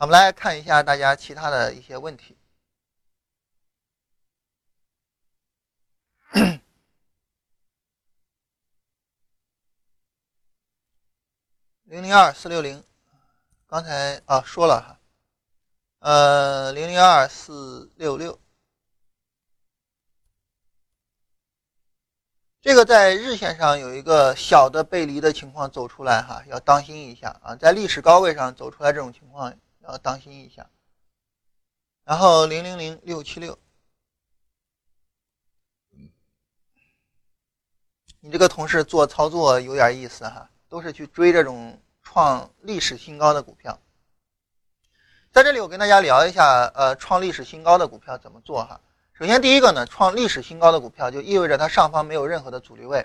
[0.00, 2.34] 我们来看一下大家其他的一些问题。
[11.84, 12.82] 零零二四六零，
[13.66, 14.98] 刚才啊说了哈，
[15.98, 18.40] 呃，零零二四六六，
[22.62, 30.68] 这个在日线上有一个小的背离的情况走出来哈，要当心一下啊，在历史高位上走出来这种情况要当心一下。
[32.04, 33.58] 然后零零零六七六，
[38.20, 40.48] 你这个同事做操作有点意思哈。
[40.70, 43.76] 都是去追这种创历史新高的股票，
[45.32, 48.80] 在这里我跟大家聊一下，呃，创历史新高的股票怎么做哈。
[49.12, 53.04] 首先第一个呢，创历史新高的股票就意味着它上方没有任何的阻力位，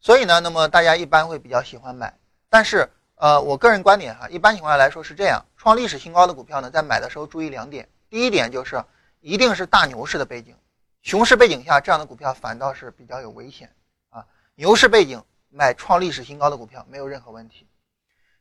[0.00, 2.18] 所以呢，那么大家一般会比较喜欢买。
[2.48, 8.82] 但是，呃，我个人观点哈，一般情况下来说是这样，创历史新高的股票呢，在买的时候注意两点，第一点就是
[9.20, 10.56] 一定是大牛市的背景，
[11.02, 13.70] 熊市背景下这样的股票反倒是比较有危险
[14.08, 15.22] 啊，牛市背景。
[15.50, 17.66] 买创历史新高的股票没有任何问题。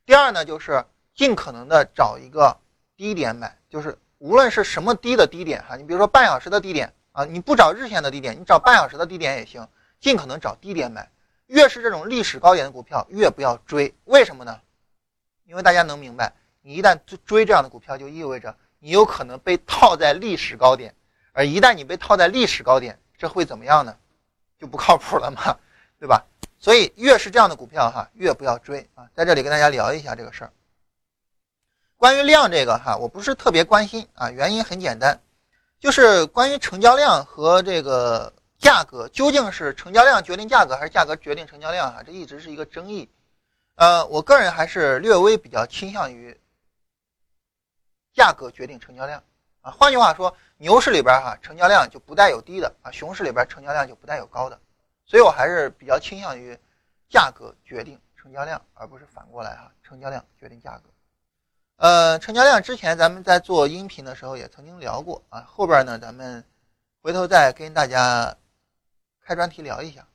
[0.05, 0.83] 第二呢，就是
[1.15, 2.57] 尽可能的找一个
[2.97, 9.65] 低点买，就是无论是什么低的低点哈，你比如说半小时的低点啊，你不找日线的低点，你找半小时的低点也行，
[10.01, 11.09] 尽可能找低点买。
[11.45, 13.95] 越是这种历史高点的股票，越不要追。
[14.03, 14.59] 为什么呢？
[15.45, 16.33] 因为大家能明白，
[16.67, 20.93] 你一旦追追这样的股票，就意味着你有可能被套在历史高点，
[21.31, 23.95] 而一旦你被套在历史高点，这会怎么样呢？
[24.59, 25.57] 就不靠谱了嘛，
[25.97, 26.25] 对吧？
[26.59, 29.07] 所以越是这样的股票哈，越不要追啊！
[29.15, 30.51] 在这里跟大家聊一下这个事儿。
[31.95, 35.17] 关于量这个哈，我不是特别关心啊，原因很简单，
[35.79, 43.09] 就是关于成交量和这个价格，究竟是成交量决定价格还是价格决定成交量哈，这一直是一个争议。
[43.75, 46.37] 呃，我个人还是略微比较倾向于
[48.17, 49.23] 价格决定成交量
[49.61, 49.69] 啊。
[49.69, 54.59] 换句话说，牛市里边哈，成交量就不带有低的啊；熊市里边成交量就不带有高的。
[55.05, 56.57] 所以我还是比较倾向于
[57.07, 60.89] 价格决定成交量，而不是反过来哈，成交量决定价格。
[61.75, 66.43] 呃，成交量之前咱们在做音频的时候也曾经聊过啊，后边呢咱们
[67.03, 68.35] 回头再跟大家
[69.21, 70.07] 开专题聊一下。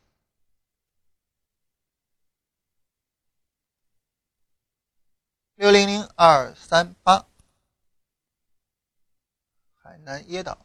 [5.55, 7.25] 六零零二三八，
[9.93, 10.57] 海南椰岛，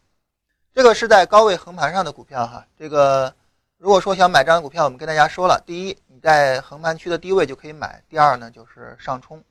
[0.74, 3.36] 这个是在高位横盘上的股票哈，这个。
[3.78, 9.44] 如果说想买这张股票，我们跟大家说了，第一，你在横盘区的低位就可以买；第二呢，就是上冲，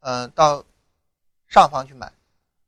[0.00, 0.64] 嗯，到
[1.46, 2.10] 上方去买，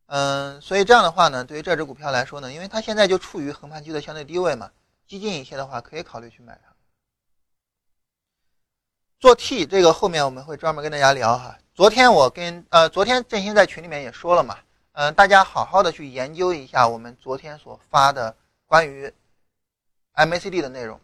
[0.07, 4.71] 嗯，所以这样的话呢，对于这只股票来说呢，因为它现在就处于横盘区的相对低位嘛，
[5.09, 6.73] 激进一些的话，可以考虑去买它。
[9.19, 11.59] 做 T 这个后面我们会专门跟大家聊哈。
[11.75, 14.59] 昨天我跟呃，昨天振兴在群里面也说了嘛，
[15.01, 18.37] 嗯，大家好好的去研究一下我们昨天所发的
[18.67, 19.11] 关于。
[20.13, 21.01] MACD 的内容，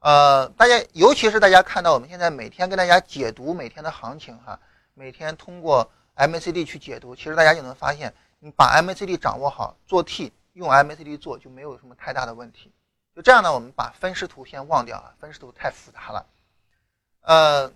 [0.00, 4.58] 呃，大家尤其是大家看到我们现在每天跟大家解读每天的行情哈，
[4.94, 12.72] 每天通过 MACD 去解读，其实大家就能发现，你把 MACD 掌握好，做 T 用 MACD 做就没有什么太大的问题。
[13.14, 16.26] 就这样呢，我们把分时图先忘掉啊，分时图太复杂了。
[17.20, 17.72] 呃，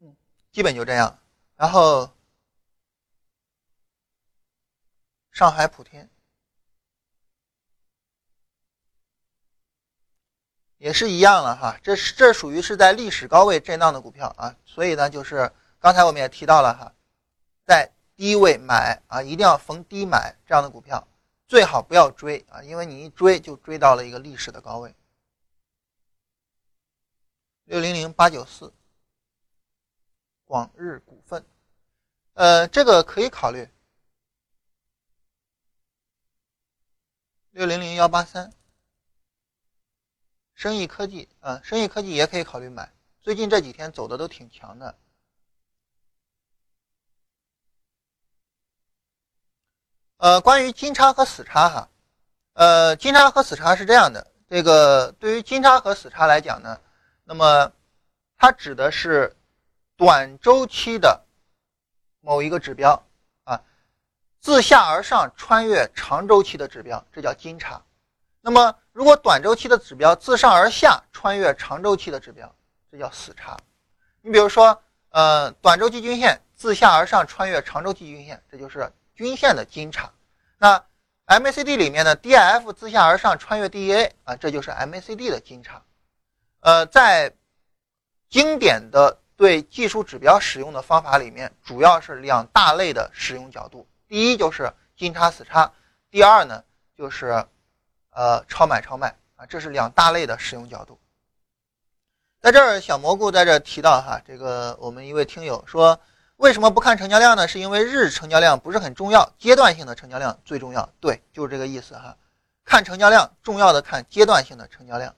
[0.00, 0.14] 嗯，
[0.52, 1.18] 基本就这样。
[1.56, 2.10] 然后，
[5.36, 6.08] 上海普天。
[10.78, 16.94] 也是一样了哈，这是这属于是在历史高位震荡的股票啊，所以呢，就是刚才我们也提到了哈，
[17.66, 21.06] 在低位买啊，一定要逢低买这样的股票，
[21.46, 24.94] 最好不要追啊，因为你一追就追到了一个历史的高位。
[27.64, 28.72] 六零零八九四，
[30.46, 31.44] 广日股份，
[32.32, 33.68] 呃，这个可以考虑。
[37.56, 38.52] 六零零幺八三。
[40.52, 42.92] 生意科技啊，生意科技也可以考虑买。
[43.22, 44.94] 最近这几天走的都挺强的。
[50.18, 51.88] 呃，关于金叉和死叉哈，
[52.52, 54.30] 呃，金叉和死叉是这样的。
[54.46, 56.78] 这个对于金叉和死叉来讲呢，
[57.24, 57.72] 那么
[58.36, 59.34] 它指的是
[59.96, 61.24] 短周期的
[62.20, 63.02] 某一个指标，
[64.46, 67.82] 自下而上穿越长周期的指标，这叫金叉。
[68.40, 72.54] 那么如果短周期的指标自上而下穿越长周期的指标，
[72.92, 73.56] 这叫死叉。
[74.20, 80.08] 你比如说，呃，短周期均线自下而上穿越长周期均线，这就是均线的金叉。
[80.58, 80.80] 那
[81.26, 85.82] MACD 里面的 DIF 自下而上穿越 DEA 啊，这就是 MACD 的金叉。
[86.60, 87.34] 呃，在
[88.30, 93.84] 经典的对技术指标使用的方法里面，主要是两大类的使用角度。
[94.08, 95.72] 第一就是金叉死叉，
[96.10, 96.64] 第二呢
[96.96, 97.46] 就是
[98.10, 100.98] 呃超买超卖啊，这是两大类的使用角度。
[102.40, 106.00] 在这儿，小蘑菇在这提到哈，这个我们一位听友说。
[106.38, 107.48] 为什么不看成交量呢？
[107.48, 110.86] 是因为日成交量不是很重要，阶段性的成交量最重要。
[111.00, 112.14] 对，就是这个意思哈。
[112.62, 115.16] 看成交量，重要的看阶段性的成交量。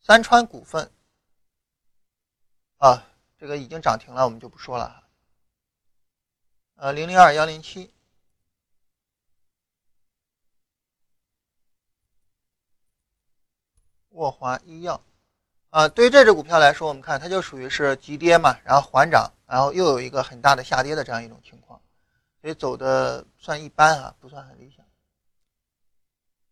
[0.00, 0.88] 三川股份
[2.76, 3.04] 啊，
[3.40, 5.02] 这个已经涨停了，我们就不说了哈。
[6.80, 7.90] 呃，零零二幺零七，
[14.10, 15.00] 沃华医药。
[15.70, 21.80] 啊，对于这只股票来说，我们看它就属于是急跌嘛，然后缓涨，然后又有一个很大的下跌的这样一种情况，
[22.40, 24.86] 所以走的算一般啊，不算很理想。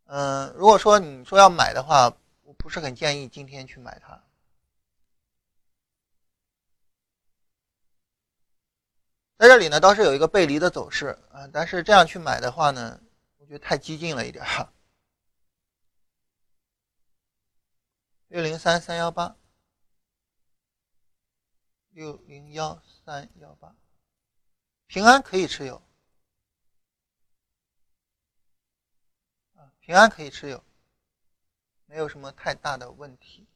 [0.07, 2.13] 嗯，如果说你说要买的话，
[2.43, 4.21] 我不是很建议今天去买它。
[9.39, 12.99] 在这里呢，倒是有一个背离的走势啊，但是这样去买的话呢，
[13.37, 14.73] 我觉得太激进了一点哈。
[18.29, 19.37] 六零三三幺八，
[21.91, 23.75] 六零幺三幺八，
[24.87, 25.83] 平安可以持有
[29.55, 30.65] 啊，平安可以持有，
[31.85, 33.47] 没有什么太大的问题。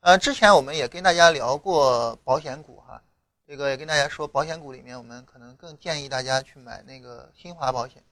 [0.00, 3.02] 呃，之前我们也跟大家聊过保险股哈，
[3.48, 8.04] 这个也跟大家说，保险股里面我们可能更建议大家去买那个新华保险。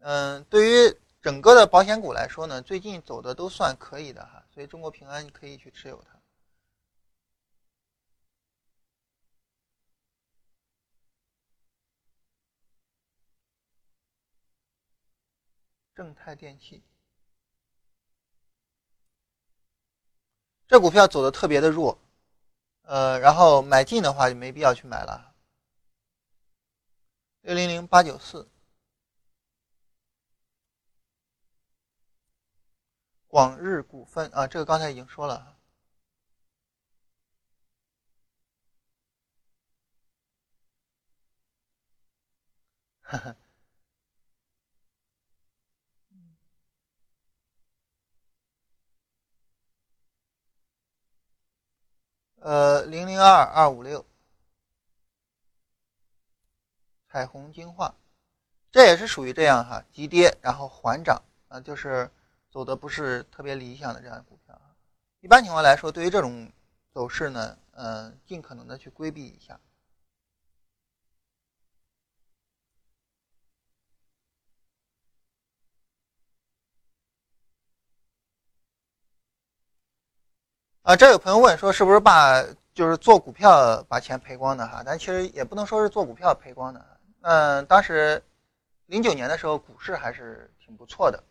[0.00, 4.44] 嗯，对于整个的保险股来说呢，最近走的都算可以的哈。
[4.52, 6.20] 所以中国平安可以去持有它。
[15.94, 16.82] 正泰电器，
[20.68, 21.98] 这股票走的特别的弱，
[22.90, 25.32] 呃，然后买进的话就没必要去买了。
[27.42, 28.50] 六零零八九四。
[33.28, 35.56] 广日股份啊，这个刚才已经说了。
[52.40, 54.04] 呃，零零二二五六，
[57.08, 57.94] 彩虹金化，
[58.70, 62.10] 这也是属于这样哈，急跌然后缓涨啊，就是。
[62.52, 64.74] 走的不是特别理想的这样股票啊，
[65.20, 66.50] 一般情况来说，对于这种
[66.92, 69.60] 走势呢，嗯，尽可能的去规避一下。
[80.90, 84.82] 啊，这有朋友问说，是不是把就是做股票把钱赔光的哈？
[84.84, 86.84] 但其实也不能说是做股票赔光的。
[87.20, 88.20] 嗯，当时
[88.86, 91.22] 零九年的时候，股市还是挺不错的。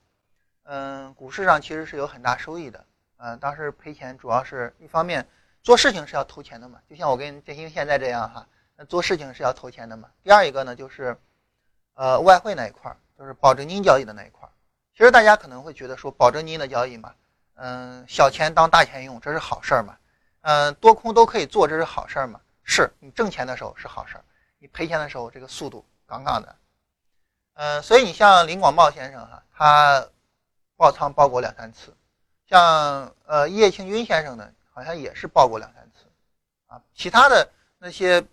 [0.64, 2.86] 嗯，股市上其实是有很大收益的。
[3.18, 5.28] 嗯，当时赔钱主要是一方面，
[5.62, 8.48] 做事情是要投钱的嘛，就像我跟建兴现在这样哈，
[8.78, 10.08] 那做事情是要投钱的嘛。
[10.24, 11.18] 第二一个呢，就是
[11.96, 14.52] 呃外汇那一块儿，就是保证金交易的那一块儿。
[14.98, 17.14] 其实大家可能会觉得说保证金的交易嘛，
[17.60, 19.98] 嗯，小钱当大钱用，这是好事儿嘛。
[20.42, 22.40] 嗯，多空都可以做，这是好事儿嘛。
[22.64, 24.24] 是你挣钱的时候是好事儿，
[24.60, 26.56] 你赔钱的时候这个速度杠杠的。
[27.56, 30.08] 嗯，所以你像林广茂先生哈，他。
[30.80, 31.94] 爆仓爆过两三次，
[32.48, 36.06] 像呃叶庆军先生呢，好像也是爆过两三次，
[36.68, 38.24] 啊，其他的那些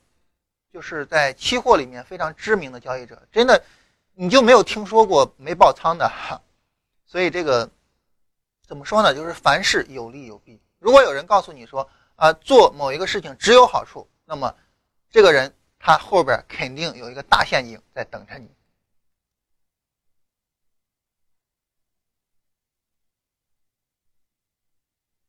[0.72, 3.60] 就是在期货里面非常知名的交易者，真的
[4.14, 6.40] 你就没有听说过没爆仓的哈。
[7.04, 7.68] 所以这个
[8.66, 9.14] 怎么说呢？
[9.14, 10.60] 就是凡事有利有弊。
[10.78, 14.54] 如果有人告诉你说啊，做某一个事情只有好处，那么
[15.08, 18.50] 这个人他后边肯定有一个大陷阱在等着你。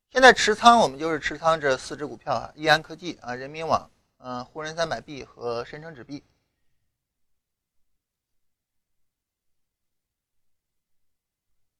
[0.09, 6.23] 现在持仓，我们就是持仓这四只股票啊，易安科技啊，人民网，嗯，沪深三百 B 和深成指 B。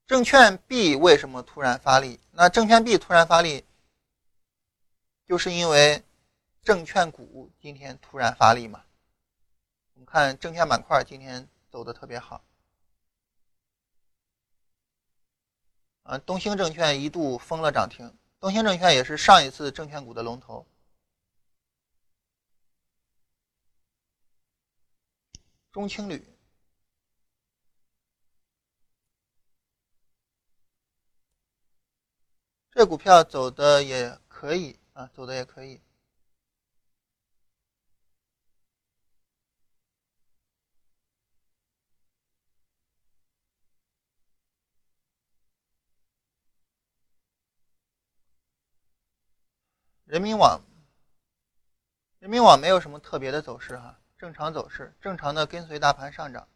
[0.08, 2.18] 证券 B 为什么突然发力？
[2.32, 3.66] 那证券 B 突然发力，
[5.26, 6.02] 就是因为
[6.64, 8.86] 证券股今天突然发力嘛。
[9.94, 12.42] 我们看证券板块今天走的特别好。
[16.04, 20.66] 啊，东兴证券一度封了涨停，东兴证券也是上一次证券股的龙头。
[25.74, 26.26] 中青旅，
[32.78, 35.82] 这股票走的也可以啊，走的也可以。
[50.06, 50.62] 人民网，
[52.20, 56.48] 人民网没有什么特别的走势哈，正常走势，正常的跟随大盘上涨。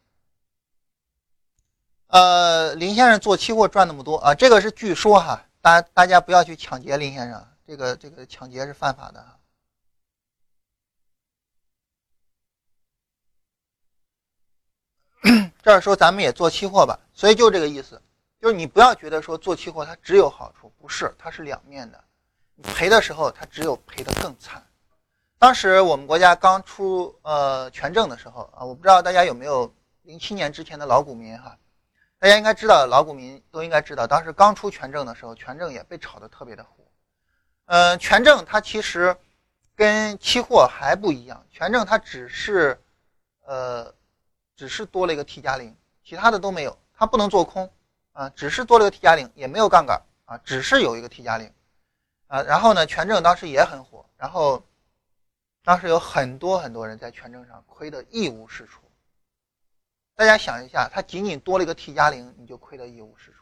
[2.06, 9.38] 呃，林先生做期货赚那么多啊，这个是据说哈，大大家不要去抢劫林先生，这个这个抢劫是犯法的。
[15.62, 18.02] 这儿说咱们也做期货吧，所以就这个意思，
[18.40, 22.04] 就是你不要觉得说做期货它只有好处，不是，它是两面的。
[22.74, 24.66] 赔的时候，它只有赔的更惨。
[25.38, 31.56] 当时我们国家刚出呃权证的时候啊，我不知道大家有没有零七年之前的老股民哈，
[32.22, 36.70] 大家应该知道，老股民都应该知道，当时刚出权证的时候，权证也被炒得特别的火。
[37.64, 39.16] 嗯，权证它其实
[39.74, 42.80] 跟期货还不一样，权证它只是
[43.44, 43.92] 呃
[44.54, 47.68] 只是多了一个 T 加零，其他的都没有，它不能做空
[48.12, 51.52] 啊，只是多了个 T 加零，也没有杠杆啊，只是有一个 T 加零。
[52.28, 54.62] 啊，然后呢，权证当时也很火，然后
[55.64, 58.80] 当时有很多很多人在权证上亏得一无是处。
[60.14, 63.38] 大家想一下，它仅仅多了一个 T 加零，你就亏得一无是处。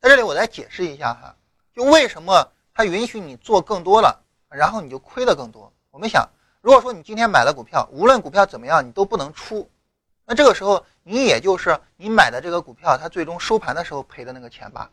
[0.00, 1.36] 在这里我再解释一下哈，
[1.74, 5.72] 就为什么它允许你做更多了，然后你就亏得更多。
[5.90, 6.28] 我们想，
[6.60, 9.68] 如果说你今天买了股票，无论股票怎么样，你都不能出，
[10.24, 14.90] 那这个时候你也就是你买的这个股票，它最终收盘的时候赔的那个钱吧。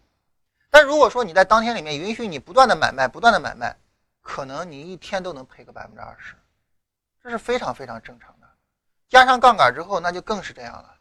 [0.72, 3.78] 但如果说你在当天里面允许你不断的买卖，不断的买卖，
[4.22, 6.36] 可能你一天都能赔个百分之二十，
[7.22, 8.45] 这是非常非常正常的。
[9.10, 10.96] 加上杠杆之后，那就更是这样了。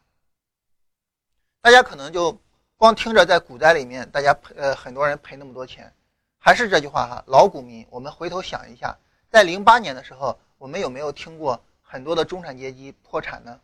[1.61, 2.39] 大家可能就
[2.77, 5.91] 光听着在股灾里面，大家赔呃很多人赔那么多钱，
[6.37, 8.95] 还是这句话哈，老股民，我们回头想一下，
[9.29, 13.59] 在零八年的时候，我们有没有听过很多的中产阶级破产呢？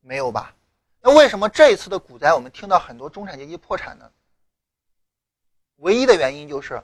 [0.00, 0.54] 没有吧？
[1.00, 4.10] 那为什么这一次的股灾，我们听到很多中产阶级破产呢？
[5.76, 6.82] 唯一的原因就是，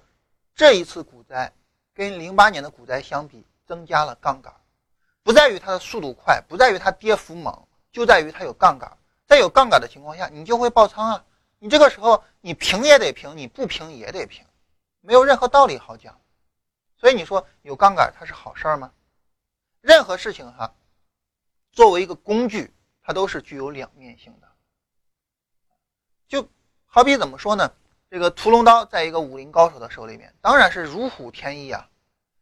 [0.54, 1.52] 这一次股灾
[1.94, 4.54] 跟零八年的股灾相比，增加了杠杆，
[5.22, 8.96] 不在于它的速度快，不在于它跌幅猛，就在于它有杠杆。
[9.26, 11.24] 在有杠杆的情况下，你就会爆仓啊！
[11.58, 14.44] 你这个时候你平也得平，你不平也得平，
[15.00, 16.18] 没有任何道理好讲。
[16.96, 18.92] 所以你说有杠杆它是好事儿吗？
[19.80, 20.74] 任何事情哈，
[21.72, 24.48] 作为一个工具，它都是具有两面性的。
[26.26, 26.48] 就
[26.86, 27.72] 好比怎么说呢？
[28.10, 31.88] 这个屠龙刀在一个武林高手的手里面，当然是如虎添翼啊。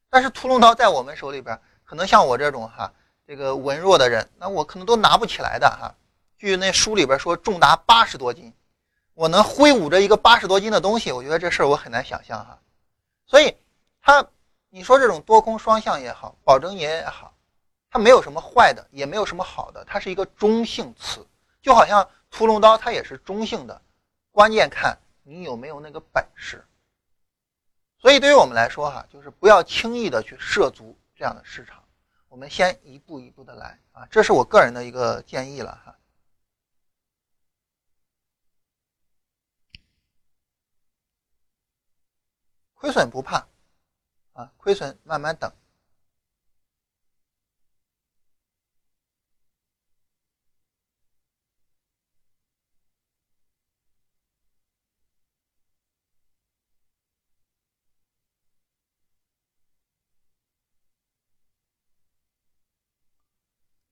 [0.09, 2.93] 但是屠龙刀在我们手里边，可能像我这种哈，
[3.27, 5.95] 这个文弱的人，那我可能都拿不起来的哈。
[6.37, 8.53] 据那书里边说，重达八十多斤，
[9.15, 12.59] 我能挥舞着一个八十多斤的东西，我觉得这事儿我很难想象哈。
[13.25, 13.57] 所以，
[14.03, 14.23] 他
[14.69, 17.33] 你说这种多空双向也好，保证也好，
[17.91, 21.27] 它没有什么坏的，也没有什么好的，它是一个中性词，
[21.63, 23.81] 就好像屠龙刀它也是中性的，
[24.31, 24.95] 关键看。
[25.23, 26.63] 你有没有那个本事？
[27.99, 31.83] 所以对于我们来说，哈，就是不要轻易的去涉足这样的市场，
[32.29, 35.99] 我们先一步一步的来啊，这是我个人的一个建议了哈。
[42.75, 43.45] 亏损不怕
[44.33, 45.53] 啊，亏损慢慢等。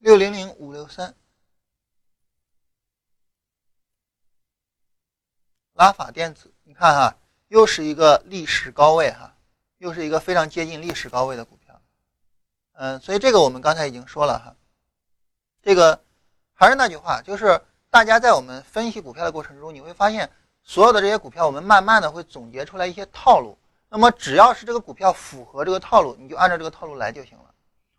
[0.07, 1.13] 六零零五六三，
[5.73, 7.17] 拉法电子，你看哈，
[7.49, 9.35] 又是一个历史高位哈，
[9.79, 11.83] 又是一个非常接近历史高位的股票，
[12.75, 14.55] 嗯，所以这个我们刚才已经说了哈，
[15.61, 16.01] 这个
[16.55, 20.31] 还是那句话，就是大家在我们分析股票的过程中，你会发现
[20.63, 27.53] 所有的这些股票，我们慢慢的会总结出来一些套路，那么只要是这个股票符合这个套路，你就按照这个套路来就行了。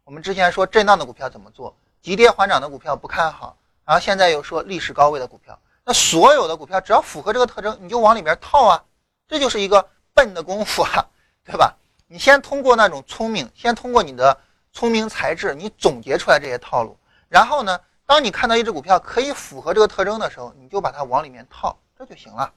[0.06, 1.76] 我们之前说震荡的股票怎么做？
[2.02, 8.84] 急跌缓涨的股票不看好，然后现在又说历史高位的股票，那所有的股票只要符合这个特征，你就往里面套啊，
[9.28, 11.06] 这就是一个笨的功夫啊，
[11.44, 11.76] 对吧？
[12.08, 14.38] 你先通过那种聪明，先通过你的
[14.72, 22.54] 聪明才智，你总结出来这些套路，然后呢，当你看到一只股票可以符合这个特征的时候，你就把它往里面套，这就行了。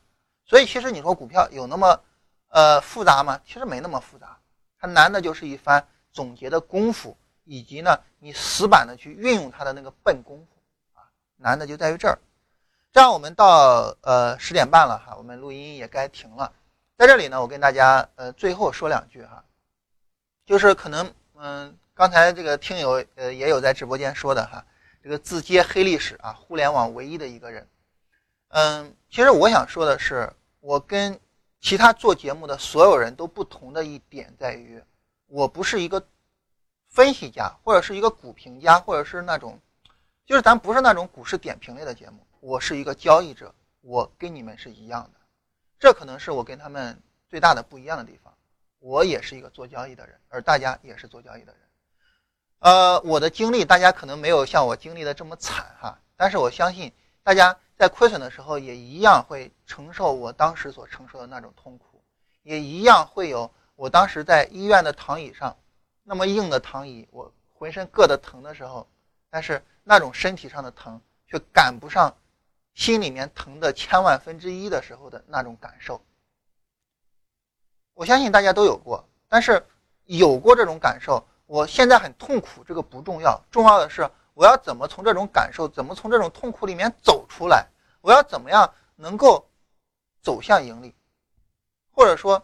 [0.46, 2.00] 所以其实你说股票有那么
[2.50, 3.40] 呃，复杂吗？
[3.44, 4.36] 其实没那么复杂，
[4.80, 12.18] 它难的就是一番总结的功夫，以及呢，你死板的去运用它的那个笨功夫啊，难的就在于这儿。
[12.92, 16.52] 这样我们到呃十点半了哈，我们录音也该停了。
[16.96, 19.44] 在这里呢，我跟大家呃最后说两句哈，
[20.44, 24.64] 就是可能嗯，刚才这个听友呃也有在直播间说的哈，
[25.02, 27.66] 这个自揭黑历史啊，互联网唯一的一个人。
[28.48, 31.18] 嗯，其实我想说的是，我跟
[31.60, 34.82] 其他做节目的所有人都不同的一点在于，
[35.28, 36.04] 我不是一个
[36.90, 39.58] 分析家，或者是一个股评家，或者是那种，
[40.26, 42.26] 就是咱不是那种股市点评类的节目。
[42.40, 45.20] 我是一个交易者，我跟你们是一样的，
[45.78, 48.34] 这可能是我跟他们最大的不一样的地方。
[48.80, 51.60] 我也是一个做交易的人，而大家也是做交易的人。
[52.58, 62.02] 呃，我的经历大家可能没有像我经历的这么惨哈，但是我相信大家在亏损的时候也一样会承受我当时所承受的那种痛苦，
[62.42, 65.56] 也一样会有我当时在医院的躺椅上
[66.02, 68.88] 那么硬的躺椅，我浑身硌得疼的时候，
[69.30, 72.16] 但是那种身体上的疼却赶不上。
[72.72, 76.00] 心里面疼的千万分之一的时候的那种感受，
[77.94, 79.04] 我相信大家都有过。
[79.28, 79.66] 但是
[80.04, 87.66] 有过这种感受，我现在很痛苦，这个不重要，重要的是我要怎么从这种感受，怎么从这种痛苦里面走出来？
[88.00, 89.44] 我要怎么样能够
[90.22, 90.94] 走向盈利？
[91.90, 92.42] 或者说，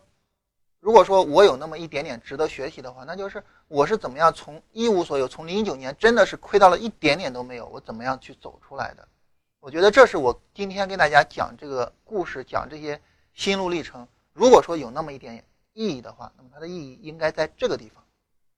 [0.87, 9.09] 如果说我有那么一点点值得学习的话，那就是我是怎么样从一无所有，从零九年真的是亏到了一点点都没有，我怎么样去走出来的？
[9.59, 13.03] 我觉得这是我今天跟大家讲这个故事，讲这些
[13.35, 14.07] 心路历程。
[14.33, 18.05] 如果说有那么一点意义的话，那么它的意义应该在这个地方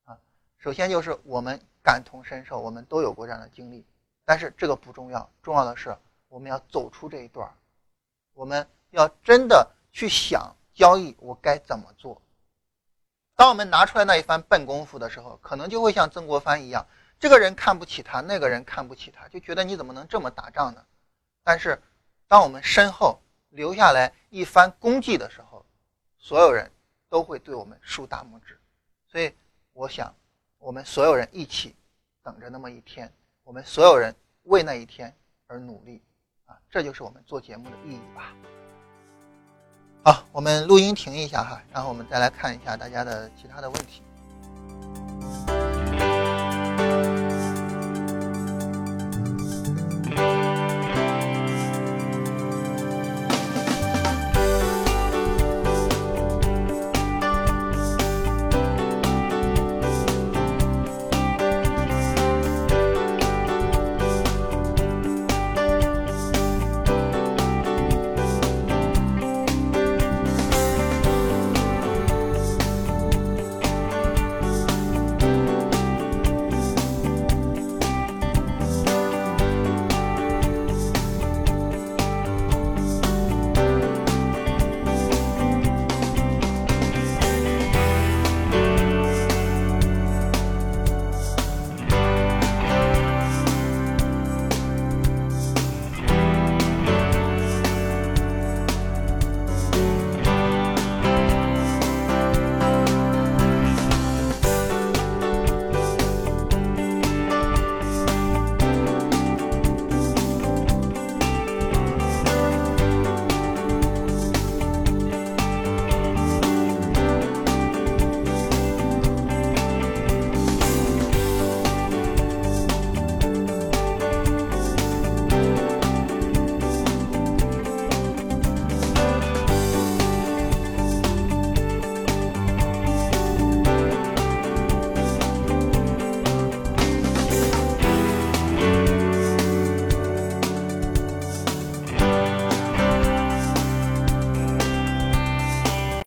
[0.05, 0.19] 啊。
[0.59, 3.87] 首先就是我们感同身受，我们都有过这样的经历。
[4.27, 5.97] 但是这个不重要，重要的是
[6.29, 7.51] 我们要走出这一段
[8.35, 12.23] 我们要真的去想交易我该怎么做。
[13.35, 16.87] 当我们拿出来那一番笨功夫的时候，可能就会像曾国藩一样，
[17.19, 20.87] 这个人看不起他，那个人看不起他，就觉得你怎么能这么打仗呢？
[21.43, 21.83] 但是，
[22.29, 25.67] 当我们身后留下来一番功绩的时候，
[26.17, 26.71] 所有人
[27.09, 28.57] 都会对我们竖大拇指。
[29.11, 29.35] 所以，
[29.73, 30.15] 我想，
[30.59, 31.75] 我们所有人一起
[32.23, 33.13] 等着那么一天，
[33.43, 34.15] 我们所有人
[34.45, 35.13] 为那一天
[35.49, 36.01] 而努力
[36.47, 36.57] 啊！
[36.71, 38.33] 这就是我们做节目的意义吧。
[40.09, 44.01] 好，我们录音停一下哈，然后我们再来看一下大家的其他的问题。